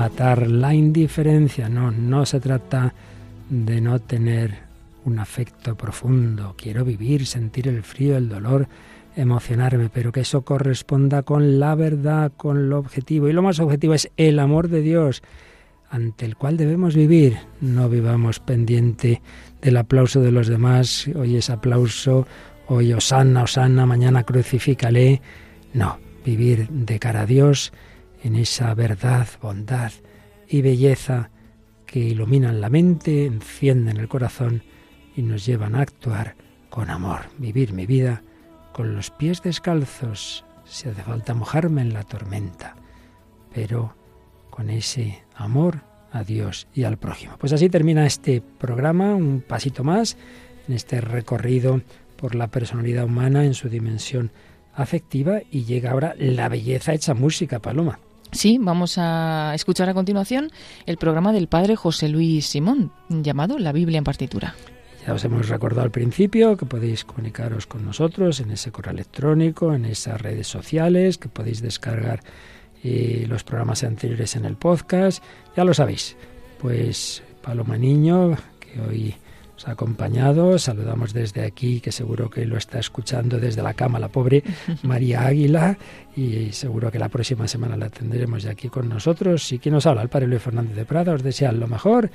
[0.00, 1.68] matar la indiferencia.
[1.68, 2.94] No, no se trata
[3.50, 4.60] de no tener
[5.04, 6.54] un afecto profundo.
[6.56, 8.66] Quiero vivir, sentir el frío, el dolor,
[9.14, 13.28] emocionarme, pero que eso corresponda con la verdad, con lo objetivo.
[13.28, 15.22] Y lo más objetivo es el amor de Dios,
[15.90, 17.36] ante el cual debemos vivir.
[17.60, 19.20] No vivamos pendiente
[19.60, 21.10] del aplauso de los demás.
[21.14, 22.26] Hoy es aplauso,
[22.68, 25.20] hoy osana, osana, mañana crucifícale.
[25.74, 27.70] No, vivir de cara a Dios
[28.22, 29.92] en esa verdad, bondad
[30.48, 31.30] y belleza
[31.86, 34.62] que iluminan la mente, encienden el corazón
[35.16, 36.36] y nos llevan a actuar
[36.68, 37.22] con amor.
[37.38, 38.22] Vivir mi vida
[38.72, 42.76] con los pies descalzos, si hace falta mojarme en la tormenta,
[43.52, 43.94] pero
[44.50, 45.80] con ese amor
[46.12, 47.36] a Dios y al prójimo.
[47.38, 50.16] Pues así termina este programa, un pasito más
[50.68, 51.80] en este recorrido
[52.16, 54.30] por la personalidad humana en su dimensión
[54.74, 57.98] afectiva y llega ahora la belleza hecha música, Paloma.
[58.32, 60.50] Sí, vamos a escuchar a continuación
[60.86, 64.54] el programa del padre José Luis Simón, llamado La Biblia en partitura.
[65.06, 69.74] Ya os hemos recordado al principio que podéis comunicaros con nosotros en ese correo electrónico,
[69.74, 72.20] en esas redes sociales, que podéis descargar
[72.84, 75.24] eh, los programas anteriores en el podcast.
[75.56, 76.16] Ya lo sabéis.
[76.60, 79.14] Pues Paloma Niño, que hoy
[79.66, 84.08] ha acompañado, saludamos desde aquí, que seguro que lo está escuchando desde la cama la
[84.08, 84.42] pobre
[84.82, 85.76] María Águila,
[86.16, 89.52] y seguro que la próxima semana la tendremos ya aquí con nosotros.
[89.52, 92.10] Y quien nos habla, el Padre Luis Fernández de Prada, os desea lo mejor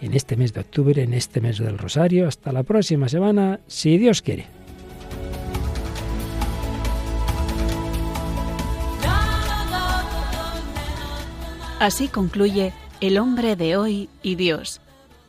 [0.00, 2.28] en este mes de octubre, en este mes del Rosario.
[2.28, 4.46] Hasta la próxima semana, si Dios quiere.
[11.78, 14.80] Así concluye El hombre de hoy y Dios,